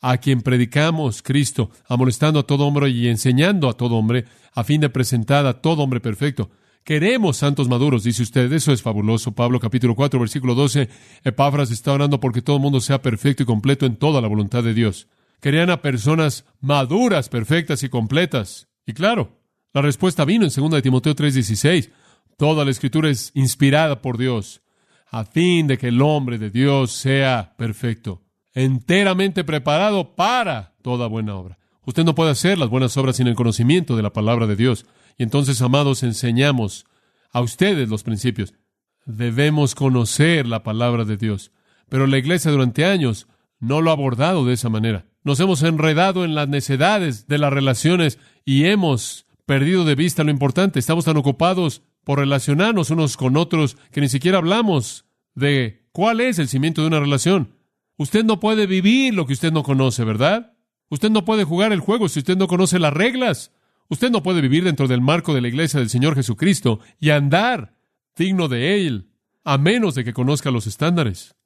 a 0.00 0.18
quien 0.18 0.42
predicamos 0.42 1.22
Cristo, 1.22 1.70
amonestando 1.86 2.40
a 2.40 2.42
todo 2.42 2.66
hombre 2.66 2.90
y 2.90 3.06
enseñando 3.06 3.68
a 3.68 3.76
todo 3.76 3.96
hombre, 3.96 4.24
a 4.52 4.64
fin 4.64 4.80
de 4.80 4.90
presentar 4.90 5.46
a 5.46 5.60
todo 5.60 5.82
hombre 5.82 6.00
perfecto. 6.00 6.50
Queremos 6.84 7.36
santos 7.36 7.68
maduros, 7.68 8.04
dice 8.04 8.22
usted. 8.22 8.52
Eso 8.52 8.72
es 8.72 8.82
fabuloso. 8.82 9.32
Pablo 9.32 9.60
capítulo 9.60 9.94
4, 9.94 10.18
versículo 10.18 10.54
12. 10.54 10.88
Epáfras 11.24 11.70
está 11.70 11.92
orando 11.92 12.20
porque 12.20 12.42
todo 12.42 12.56
el 12.56 12.62
mundo 12.62 12.80
sea 12.80 13.02
perfecto 13.02 13.42
y 13.42 13.46
completo 13.46 13.86
en 13.86 13.96
toda 13.96 14.20
la 14.20 14.28
voluntad 14.28 14.62
de 14.62 14.74
Dios. 14.74 15.08
Querían 15.40 15.70
a 15.70 15.82
personas 15.82 16.44
maduras, 16.60 17.28
perfectas 17.28 17.82
y 17.82 17.88
completas. 17.88 18.68
Y 18.86 18.92
claro, 18.92 19.40
la 19.72 19.82
respuesta 19.82 20.24
vino 20.24 20.44
en 20.44 20.50
2 20.50 20.82
Timoteo 20.82 21.14
3:16. 21.14 21.90
Toda 22.36 22.64
la 22.64 22.70
escritura 22.70 23.10
es 23.10 23.30
inspirada 23.34 24.02
por 24.02 24.18
Dios, 24.18 24.62
a 25.10 25.24
fin 25.24 25.66
de 25.66 25.78
que 25.78 25.88
el 25.88 26.02
hombre 26.02 26.38
de 26.38 26.50
Dios 26.50 26.92
sea 26.92 27.54
perfecto 27.56 28.22
enteramente 28.54 29.44
preparado 29.44 30.14
para 30.14 30.74
toda 30.82 31.06
buena 31.06 31.36
obra. 31.36 31.58
Usted 31.84 32.04
no 32.04 32.14
puede 32.14 32.30
hacer 32.30 32.58
las 32.58 32.68
buenas 32.68 32.96
obras 32.96 33.16
sin 33.16 33.26
el 33.26 33.34
conocimiento 33.34 33.96
de 33.96 34.02
la 34.02 34.12
palabra 34.12 34.46
de 34.46 34.56
Dios. 34.56 34.86
Y 35.18 35.22
entonces, 35.22 35.60
amados, 35.62 36.02
enseñamos 36.02 36.86
a 37.32 37.40
ustedes 37.40 37.88
los 37.88 38.02
principios. 38.02 38.54
Debemos 39.04 39.74
conocer 39.74 40.46
la 40.46 40.62
palabra 40.62 41.04
de 41.04 41.16
Dios. 41.16 41.50
Pero 41.88 42.06
la 42.06 42.18
iglesia 42.18 42.50
durante 42.50 42.84
años 42.84 43.26
no 43.58 43.80
lo 43.80 43.90
ha 43.90 43.94
abordado 43.94 44.44
de 44.44 44.54
esa 44.54 44.68
manera. 44.68 45.06
Nos 45.24 45.38
hemos 45.40 45.62
enredado 45.62 46.24
en 46.24 46.34
las 46.34 46.48
necedades 46.48 47.26
de 47.28 47.38
las 47.38 47.52
relaciones 47.52 48.18
y 48.44 48.64
hemos 48.64 49.26
perdido 49.46 49.84
de 49.84 49.94
vista 49.94 50.24
lo 50.24 50.30
importante. 50.30 50.78
Estamos 50.78 51.04
tan 51.04 51.16
ocupados 51.16 51.82
por 52.04 52.18
relacionarnos 52.18 52.90
unos 52.90 53.16
con 53.16 53.36
otros 53.36 53.76
que 53.92 54.00
ni 54.00 54.08
siquiera 54.08 54.38
hablamos 54.38 55.04
de 55.34 55.86
cuál 55.92 56.20
es 56.20 56.38
el 56.38 56.48
cimiento 56.48 56.80
de 56.80 56.88
una 56.88 57.00
relación. 57.00 57.54
Usted 57.96 58.24
no 58.24 58.40
puede 58.40 58.66
vivir 58.66 59.14
lo 59.14 59.26
que 59.26 59.34
usted 59.34 59.52
no 59.52 59.62
conoce, 59.62 60.04
¿verdad? 60.04 60.54
Usted 60.88 61.10
no 61.10 61.24
puede 61.24 61.44
jugar 61.44 61.72
el 61.72 61.80
juego 61.80 62.08
si 62.08 62.18
usted 62.18 62.36
no 62.36 62.48
conoce 62.48 62.78
las 62.78 62.92
reglas. 62.92 63.52
Usted 63.92 64.10
no 64.10 64.22
puede 64.22 64.40
vivir 64.40 64.64
dentro 64.64 64.88
del 64.88 65.02
marco 65.02 65.34
de 65.34 65.42
la 65.42 65.48
iglesia 65.48 65.78
del 65.78 65.90
Señor 65.90 66.14
Jesucristo 66.14 66.80
y 66.98 67.10
andar 67.10 67.76
digno 68.16 68.48
de 68.48 68.86
Él, 68.86 69.10
a 69.44 69.58
menos 69.58 69.94
de 69.94 70.02
que 70.02 70.14
conozca 70.14 70.50
los 70.50 70.66
estándares. 70.66 71.36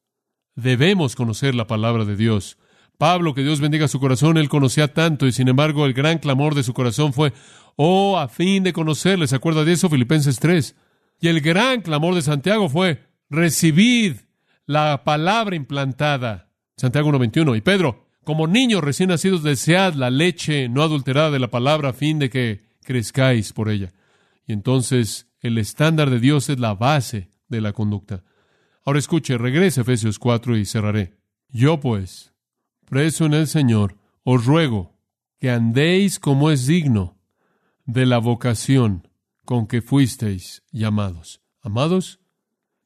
Debemos 0.54 1.16
conocer 1.16 1.56
la 1.56 1.66
palabra 1.66 2.04
de 2.04 2.14
Dios. 2.14 2.56
Pablo, 2.98 3.34
que 3.34 3.42
Dios 3.42 3.58
bendiga 3.60 3.88
su 3.88 3.98
corazón, 3.98 4.36
él 4.36 4.48
conocía 4.48 4.94
tanto 4.94 5.26
y 5.26 5.32
sin 5.32 5.48
embargo 5.48 5.86
el 5.86 5.92
gran 5.92 6.18
clamor 6.18 6.54
de 6.54 6.62
su 6.62 6.72
corazón 6.72 7.12
fue, 7.12 7.32
oh, 7.74 8.16
a 8.16 8.28
fin 8.28 8.62
de 8.62 8.72
conocerle. 8.72 9.26
¿Se 9.26 9.34
acuerda 9.34 9.64
de 9.64 9.72
eso? 9.72 9.90
Filipenses 9.90 10.38
3. 10.38 10.76
Y 11.20 11.26
el 11.26 11.40
gran 11.40 11.82
clamor 11.82 12.14
de 12.14 12.22
Santiago 12.22 12.68
fue, 12.68 13.02
recibid 13.28 14.18
la 14.66 15.02
palabra 15.02 15.56
implantada 15.56 16.46
Santiago 16.76 17.10
1.21. 17.10 17.56
Y 17.56 17.60
Pedro, 17.60 18.05
como 18.26 18.48
niños 18.48 18.82
recién 18.82 19.10
nacidos, 19.10 19.44
desead 19.44 19.94
la 19.94 20.10
leche 20.10 20.68
no 20.68 20.82
adulterada 20.82 21.30
de 21.30 21.38
la 21.38 21.48
palabra 21.48 21.90
a 21.90 21.92
fin 21.92 22.18
de 22.18 22.28
que 22.28 22.66
crezcáis 22.82 23.52
por 23.52 23.70
ella. 23.70 23.92
Y 24.48 24.52
entonces 24.52 25.28
el 25.38 25.58
estándar 25.58 26.10
de 26.10 26.18
Dios 26.18 26.48
es 26.48 26.58
la 26.58 26.74
base 26.74 27.30
de 27.46 27.60
la 27.60 27.72
conducta. 27.72 28.24
Ahora 28.84 28.98
escuche, 28.98 29.38
regrese 29.38 29.78
a 29.78 29.82
Efesios 29.82 30.18
4 30.18 30.56
y 30.56 30.64
cerraré. 30.64 31.14
Yo 31.50 31.78
pues, 31.78 32.32
preso 32.84 33.26
en 33.26 33.34
el 33.34 33.46
Señor, 33.46 33.96
os 34.24 34.44
ruego 34.44 34.98
que 35.38 35.52
andéis 35.52 36.18
como 36.18 36.50
es 36.50 36.66
digno 36.66 37.16
de 37.84 38.06
la 38.06 38.18
vocación 38.18 39.06
con 39.44 39.68
que 39.68 39.82
fuisteis 39.82 40.64
llamados. 40.72 41.42
Amados, 41.62 42.18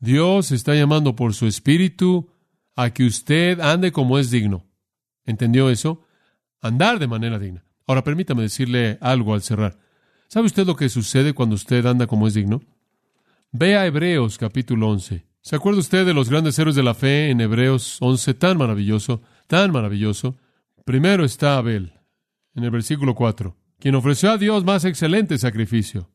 Dios 0.01 0.53
está 0.53 0.75
llamando 0.75 1.17
por 1.17 1.33
su 1.33 1.47
Espíritu 1.47 2.29
a 2.77 2.91
que 2.91 3.05
usted 3.05 3.59
ande 3.61 3.91
como 3.91 4.19
es 4.19 4.31
digno. 4.31 4.70
¿Entendió 5.31 5.71
eso? 5.71 6.03
Andar 6.61 6.99
de 6.99 7.07
manera 7.07 7.39
digna. 7.39 7.65
Ahora 7.87 8.05
permítame 8.05 8.43
decirle 8.43 8.99
algo 9.01 9.35
al 9.35 9.43
cerrar. 9.43 9.79
¿Sabe 10.29 10.47
usted 10.47 10.67
lo 10.67 10.77
que 10.77 10.89
sucede 10.89 11.33
cuando 11.33 11.55
usted 11.55 11.87
anda 11.87 12.07
como 12.07 12.27
es 12.27 12.35
digno? 12.35 12.63
Vea 13.53 13.87
Hebreos 13.87 14.39
capítulo 14.39 14.89
11. 14.91 15.27
¿Se 15.41 15.57
acuerda 15.57 15.81
usted 15.81 16.05
de 16.05 16.15
los 16.15 16.29
grandes 16.29 16.59
héroes 16.59 16.77
de 16.77 16.83
la 16.83 16.95
fe 16.95 17.31
en 17.31 17.41
Hebreos 17.41 17.97
11? 18.01 18.35
Tan 18.35 18.59
maravilloso, 18.59 19.23
tan 19.47 19.73
maravilloso. 19.73 20.37
Primero 20.85 21.25
está 21.25 21.57
Abel, 21.57 21.95
en 22.55 22.65
el 22.65 22.71
versículo 22.71 23.15
4, 23.15 23.57
quien 23.79 23.95
ofreció 23.95 24.31
a 24.31 24.39
Dios 24.39 24.65
más 24.65 24.85
excelente 24.85 25.39
sacrificio. 25.39 26.11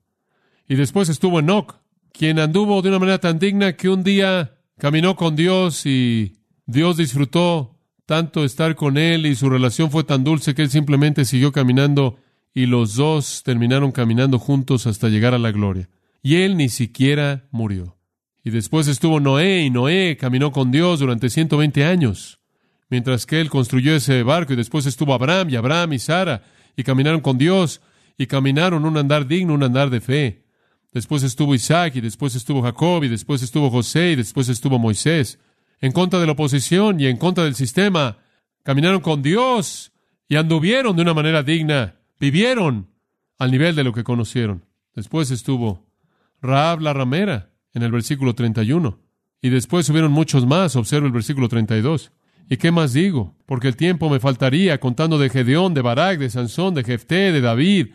Y 0.67 0.75
después 0.75 1.09
estuvo 1.09 1.39
Enoch, 1.39 1.75
quien 2.11 2.39
anduvo 2.39 2.81
de 2.81 2.89
una 2.89 2.99
manera 2.99 3.19
tan 3.19 3.39
digna 3.39 3.73
que 3.73 3.89
un 3.89 4.03
día 4.03 4.57
caminó 4.77 5.15
con 5.15 5.35
Dios 5.35 5.85
y 5.85 6.37
Dios 6.65 6.97
disfrutó 6.97 7.74
tanto 8.05 8.45
estar 8.45 8.75
con 8.75 8.97
él 8.97 9.25
y 9.25 9.35
su 9.35 9.49
relación 9.49 9.89
fue 9.89 10.03
tan 10.03 10.23
dulce 10.23 10.53
que 10.53 10.61
él 10.61 10.69
simplemente 10.69 11.25
siguió 11.25 11.51
caminando 11.51 12.17
y 12.53 12.67
los 12.67 12.95
dos 12.95 13.41
terminaron 13.43 13.91
caminando 13.91 14.39
juntos 14.39 14.87
hasta 14.87 15.09
llegar 15.09 15.33
a 15.33 15.39
la 15.39 15.51
gloria. 15.51 15.89
Y 16.21 16.37
él 16.37 16.55
ni 16.57 16.69
siquiera 16.69 17.47
murió. 17.51 17.97
Y 18.43 18.51
después 18.51 18.87
estuvo 18.87 19.19
Noé 19.19 19.61
y 19.61 19.69
Noé 19.69 20.17
caminó 20.17 20.51
con 20.51 20.71
Dios 20.71 20.99
durante 20.99 21.29
120 21.29 21.83
años, 21.83 22.39
mientras 22.89 23.25
que 23.25 23.41
él 23.41 23.49
construyó 23.49 23.95
ese 23.95 24.21
barco 24.23 24.53
y 24.53 24.55
después 24.55 24.85
estuvo 24.85 25.13
Abraham 25.13 25.49
y 25.49 25.55
Abraham 25.55 25.93
y 25.93 25.99
Sara 25.99 26.43
y 26.77 26.83
caminaron 26.83 27.21
con 27.21 27.37
Dios 27.37 27.81
y 28.17 28.27
caminaron 28.27 28.85
un 28.85 28.97
andar 28.97 29.27
digno, 29.27 29.55
un 29.55 29.63
andar 29.63 29.89
de 29.89 29.99
fe. 29.99 30.45
Después 30.93 31.23
estuvo 31.23 31.55
Isaac 31.55 31.95
y 31.95 32.01
después 32.01 32.35
estuvo 32.35 32.61
Jacob 32.61 33.03
y 33.03 33.09
después 33.09 33.41
estuvo 33.41 33.69
José 33.69 34.11
y 34.11 34.15
después 34.15 34.47
estuvo 34.47 34.79
Moisés 34.79 35.39
en 35.85 35.91
contra 35.91 36.19
de 36.19 36.25
la 36.25 36.31
oposición 36.31 36.99
y 36.99 37.05
en 37.05 37.17
contra 37.17 37.43
del 37.43 37.53
sistema. 37.53 38.17
Caminaron 38.63 39.01
con 39.01 39.21
Dios 39.21 39.91
y 40.27 40.35
anduvieron 40.35 40.95
de 40.95 41.03
una 41.03 41.13
manera 41.13 41.43
digna. 41.43 41.97
Vivieron 42.19 42.89
al 43.37 43.51
nivel 43.51 43.75
de 43.75 43.83
lo 43.83 43.93
que 43.93 44.03
conocieron. 44.03 44.65
Después 44.95 45.29
estuvo 45.29 45.85
Raab 46.41 46.81
la 46.81 46.93
ramera 46.93 47.51
en 47.75 47.83
el 47.83 47.91
versículo 47.91 48.33
31. 48.33 48.97
Y 49.43 49.49
después 49.49 49.87
hubieron 49.89 50.11
muchos 50.11 50.47
más, 50.47 50.75
observa 50.75 51.05
el 51.05 51.13
versículo 51.13 51.49
32. 51.49 52.11
¿Y 52.49 52.57
qué 52.57 52.71
más 52.71 52.93
digo? 52.93 53.35
Porque 53.45 53.67
el 53.67 53.75
tiempo 53.75 54.09
me 54.09 54.19
faltaría 54.19 54.79
contando 54.79 55.19
de 55.19 55.29
Gedeón, 55.29 55.75
de 55.75 55.81
Barak, 55.81 56.17
de 56.17 56.31
Sansón, 56.31 56.73
de 56.73 56.83
Jefté, 56.83 57.31
de 57.31 57.41
David, 57.41 57.89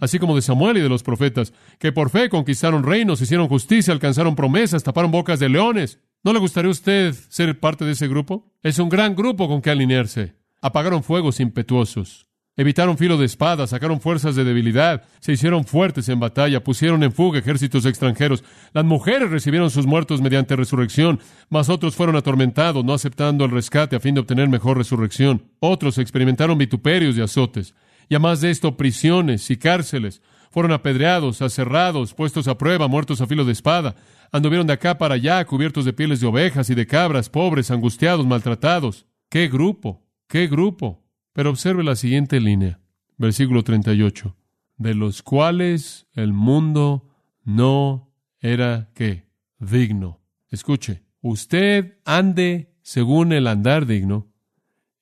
así 0.00 0.18
como 0.18 0.34
de 0.34 0.40
Samuel 0.40 0.78
y 0.78 0.80
de 0.80 0.88
los 0.88 1.02
profetas, 1.02 1.52
que 1.78 1.92
por 1.92 2.08
fe 2.08 2.30
conquistaron 2.30 2.84
reinos, 2.84 3.20
hicieron 3.20 3.48
justicia, 3.48 3.92
alcanzaron 3.92 4.34
promesas, 4.34 4.82
taparon 4.82 5.10
bocas 5.10 5.38
de 5.40 5.50
leones, 5.50 5.98
¿No 6.24 6.32
le 6.32 6.38
gustaría 6.38 6.70
a 6.70 6.72
usted 6.72 7.14
ser 7.28 7.60
parte 7.60 7.84
de 7.84 7.92
ese 7.92 8.08
grupo? 8.08 8.50
Es 8.62 8.78
un 8.78 8.88
gran 8.88 9.14
grupo 9.14 9.46
con 9.46 9.60
que 9.60 9.68
alinearse. 9.68 10.34
Apagaron 10.62 11.02
fuegos 11.02 11.38
impetuosos. 11.38 12.26
Evitaron 12.56 12.96
filo 12.96 13.18
de 13.18 13.26
espada, 13.26 13.66
sacaron 13.66 14.00
fuerzas 14.00 14.34
de 14.34 14.44
debilidad, 14.44 15.02
se 15.20 15.32
hicieron 15.32 15.66
fuertes 15.66 16.08
en 16.08 16.20
batalla, 16.20 16.64
pusieron 16.64 17.02
en 17.02 17.12
fuga 17.12 17.40
ejércitos 17.40 17.84
extranjeros. 17.84 18.42
Las 18.72 18.86
mujeres 18.86 19.28
recibieron 19.28 19.70
sus 19.70 19.84
muertos 19.84 20.22
mediante 20.22 20.56
resurrección, 20.56 21.20
mas 21.50 21.68
otros 21.68 21.94
fueron 21.94 22.16
atormentados, 22.16 22.82
no 22.86 22.94
aceptando 22.94 23.44
el 23.44 23.50
rescate 23.50 23.96
a 23.96 24.00
fin 24.00 24.14
de 24.14 24.22
obtener 24.22 24.48
mejor 24.48 24.78
resurrección. 24.78 25.50
Otros 25.60 25.98
experimentaron 25.98 26.56
vituperios 26.56 27.18
y 27.18 27.20
azotes. 27.20 27.74
Y 28.08 28.14
además 28.14 28.40
de 28.40 28.50
esto, 28.50 28.78
prisiones 28.78 29.50
y 29.50 29.58
cárceles. 29.58 30.22
Fueron 30.50 30.70
apedreados, 30.70 31.42
aserrados, 31.42 32.14
puestos 32.14 32.46
a 32.46 32.56
prueba, 32.56 32.86
muertos 32.86 33.20
a 33.20 33.26
filo 33.26 33.44
de 33.44 33.50
espada. 33.52 33.96
Anduvieron 34.34 34.66
de 34.66 34.72
acá 34.72 34.98
para 34.98 35.14
allá, 35.14 35.44
cubiertos 35.44 35.84
de 35.84 35.92
pieles 35.92 36.18
de 36.18 36.26
ovejas 36.26 36.68
y 36.68 36.74
de 36.74 36.88
cabras, 36.88 37.30
pobres, 37.30 37.70
angustiados, 37.70 38.26
maltratados. 38.26 39.06
¡Qué 39.28 39.46
grupo! 39.46 40.02
¡Qué 40.26 40.48
grupo! 40.48 41.04
Pero 41.32 41.50
observe 41.50 41.84
la 41.84 41.94
siguiente 41.94 42.40
línea, 42.40 42.80
versículo 43.16 43.62
38, 43.62 44.36
de 44.76 44.94
los 44.94 45.22
cuales 45.22 46.08
el 46.14 46.32
mundo 46.32 47.08
no 47.44 48.10
era 48.40 48.90
qué? 48.96 49.28
Digno. 49.60 50.20
Escuche, 50.48 51.04
usted 51.20 52.00
ande 52.04 52.74
según 52.82 53.32
el 53.32 53.46
andar 53.46 53.86
digno 53.86 54.32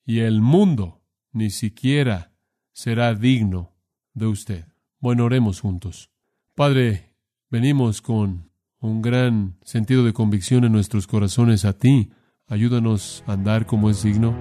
y 0.05 0.19
el 0.19 0.43
mundo 0.43 1.01
ni 1.33 1.49
siquiera 1.49 2.33
será 2.75 3.15
digno 3.15 3.73
de 4.13 4.27
usted. 4.27 4.67
Bueno, 4.99 5.25
oremos 5.25 5.59
juntos. 5.63 6.11
Padre, 6.55 7.15
venimos 7.49 8.03
con 8.03 8.52
un 8.83 9.01
gran 9.01 9.55
sentido 9.63 10.05
de 10.05 10.13
convicción 10.13 10.65
en 10.65 10.73
nuestros 10.73 11.07
corazones 11.07 11.65
a 11.65 11.73
ti. 11.73 12.11
Ayúdanos 12.49 13.23
a 13.29 13.35
andar 13.35 13.65
como 13.65 13.89
es 13.89 14.03
digno 14.03 14.35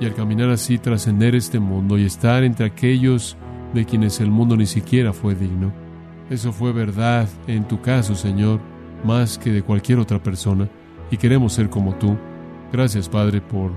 y 0.00 0.04
al 0.04 0.14
caminar 0.14 0.50
así 0.50 0.78
trascender 0.78 1.34
este 1.34 1.58
mundo 1.58 1.98
y 1.98 2.04
estar 2.04 2.44
entre 2.44 2.66
aquellos 2.66 3.38
de 3.72 3.86
quienes 3.86 4.20
el 4.20 4.30
mundo 4.30 4.54
ni 4.54 4.66
siquiera 4.66 5.14
fue 5.14 5.34
digno. 5.34 5.72
Eso 6.28 6.52
fue 6.52 6.72
verdad 6.72 7.26
en 7.46 7.66
tu 7.66 7.80
caso, 7.80 8.14
Señor, 8.14 8.60
más 9.02 9.38
que 9.38 9.50
de 9.50 9.62
cualquier 9.62 9.98
otra 9.98 10.22
persona, 10.22 10.68
y 11.10 11.16
queremos 11.16 11.54
ser 11.54 11.70
como 11.70 11.94
tú. 11.94 12.18
Gracias, 12.72 13.08
Padre, 13.08 13.40
por 13.40 13.72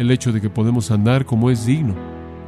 el 0.00 0.10
hecho 0.10 0.32
de 0.32 0.40
que 0.40 0.50
podemos 0.50 0.90
andar 0.90 1.24
como 1.24 1.48
es 1.48 1.64
digno, 1.64 1.94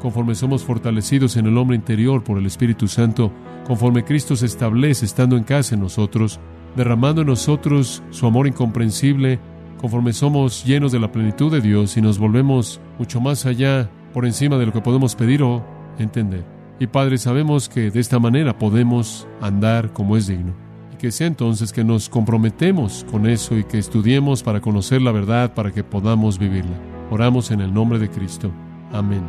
conforme 0.01 0.35
somos 0.35 0.65
fortalecidos 0.65 1.37
en 1.37 1.47
el 1.47 1.57
hombre 1.57 1.77
interior 1.77 2.25
por 2.25 2.39
el 2.39 2.47
Espíritu 2.47 2.89
Santo, 2.89 3.33
conforme 3.65 4.05
Cristo 4.05 4.35
se 4.35 4.47
establece 4.47 5.05
estando 5.05 5.37
en 5.37 5.45
casa 5.45 5.77
en 5.77 5.83
nosotros, 5.83 6.41
derramando 6.77 7.23
en 7.23 7.29
nosotros 7.29 8.03
su 8.11 8.27
amor 8.27 8.47
incomprensible, 8.47 9.39
conforme 9.81 10.13
somos 10.13 10.65
llenos 10.65 10.93
de 10.93 11.01
la 11.01 11.11
plenitud 11.11 11.51
de 11.51 11.61
Dios 11.61 11.97
y 11.97 12.03
nos 12.03 12.19
volvemos 12.19 12.81
mucho 12.99 13.21
más 13.21 13.47
allá, 13.47 13.91
por 14.13 14.27
encima 14.27 14.59
de 14.59 14.67
lo 14.67 14.73
que 14.73 14.81
podemos 14.81 15.15
pedir 15.15 15.43
o 15.43 15.65
entender. 15.99 16.45
Y 16.79 16.87
Padre, 16.87 17.19
sabemos 17.19 17.69
que 17.69 17.91
de 17.91 18.01
esta 18.01 18.19
manera 18.19 18.59
podemos 18.59 19.27
andar 19.41 19.93
como 19.93 20.17
es 20.17 20.27
digno. 20.27 20.53
Y 20.93 20.97
que 20.97 21.13
sea 21.13 21.27
entonces 21.27 21.73
que 21.73 21.85
nos 21.85 22.09
comprometemos 22.09 23.07
con 23.11 23.27
eso 23.27 23.57
y 23.57 23.65
que 23.65 23.79
estudiemos 23.79 24.43
para 24.43 24.61
conocer 24.61 25.01
la 25.01 25.13
verdad 25.13 25.55
para 25.55 25.71
que 25.71 25.85
podamos 25.85 26.39
vivirla. 26.39 26.77
Oramos 27.11 27.51
en 27.51 27.61
el 27.61 27.73
nombre 27.73 27.99
de 27.99 28.11
Cristo. 28.11 28.51
Amén. 28.93 29.23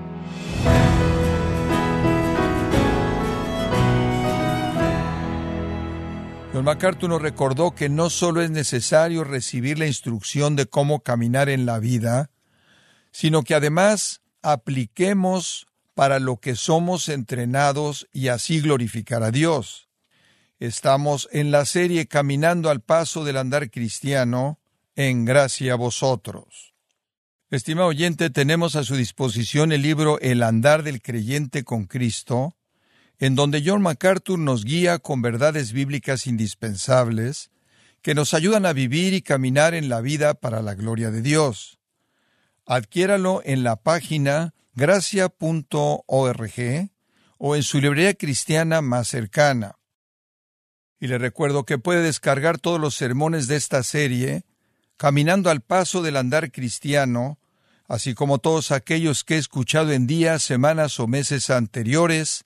John 6.54 6.66
MacArthur 6.66 7.10
nos 7.10 7.22
recordó 7.24 7.72
que 7.72 7.90
no 7.90 8.12
solo 8.12 8.44
es 8.44 8.52
necesario 8.52 9.24
recibir 9.24 9.80
la 9.80 9.88
instrucción 9.88 10.56
de 10.56 10.68
cómo 10.68 11.00
caminar 11.00 11.50
en 11.50 11.66
la 11.66 11.80
vida, 11.80 12.30
sino 13.12 13.42
que 13.42 13.56
además 13.56 14.22
apliquemos 14.44 15.66
para 15.96 16.20
lo 16.20 16.38
que 16.38 16.56
somos 16.56 17.10
entrenados 17.10 18.08
y 18.14 18.28
así 18.28 18.62
glorificar 18.62 19.24
a 19.24 19.32
Dios. 19.32 19.90
Estamos 20.60 21.28
en 21.32 21.50
la 21.50 21.66
serie 21.66 22.06
Caminando 22.06 22.70
al 22.70 22.82
Paso 22.82 23.24
del 23.24 23.38
Andar 23.38 23.72
Cristiano, 23.72 24.60
en 24.96 25.26
gracia 25.26 25.74
a 25.74 25.78
vosotros. 25.78 26.76
Estimado 27.50 27.88
oyente, 27.88 28.30
tenemos 28.30 28.76
a 28.76 28.84
su 28.84 28.96
disposición 28.96 29.72
el 29.72 29.82
libro 29.82 30.20
El 30.20 30.44
Andar 30.44 30.84
del 30.84 31.02
Creyente 31.02 31.64
con 31.64 31.86
Cristo, 31.86 32.56
en 33.20 33.36
donde 33.36 33.64
John 33.66 33.82
MacArthur 33.82 34.40
nos 34.40 34.66
guía 34.66 35.00
con 35.00 35.22
verdades 35.22 35.72
bíblicas 35.72 36.28
indispensables 36.28 37.52
que 38.02 38.16
nos 38.16 38.34
ayudan 38.34 38.66
a 38.66 38.74
vivir 38.74 39.14
y 39.14 39.22
caminar 39.22 39.74
en 39.74 39.90
la 39.90 40.02
vida 40.02 40.34
para 40.34 40.62
la 40.62 40.76
gloria 40.76 41.10
de 41.10 41.22
Dios. 41.22 41.80
Adquiéralo 42.66 43.42
en 43.46 43.64
la 43.64 43.78
página 43.78 44.54
gracia.org 44.74 46.02
o 47.38 47.56
en 47.56 47.64
su 47.64 47.80
librería 47.80 48.14
cristiana 48.14 48.82
más 48.82 49.08
cercana. 49.08 49.78
Y 51.00 51.08
le 51.08 51.18
recuerdo 51.18 51.66
que 51.66 51.78
puede 51.78 52.02
descargar 52.02 52.58
todos 52.58 52.80
los 52.80 52.96
sermones 52.96 53.48
de 53.48 53.56
esta 53.56 53.84
serie 53.84 54.46
caminando 54.98 55.50
al 55.50 55.62
paso 55.62 56.02
del 56.02 56.18
andar 56.18 56.52
cristiano, 56.52 57.40
así 57.88 58.14
como 58.14 58.38
todos 58.38 58.72
aquellos 58.72 59.24
que 59.24 59.36
he 59.36 59.38
escuchado 59.38 59.92
en 59.92 60.08
días, 60.08 60.44
semanas 60.44 61.00
o 61.00 61.08
meses 61.08 61.50
anteriores, 61.50 62.46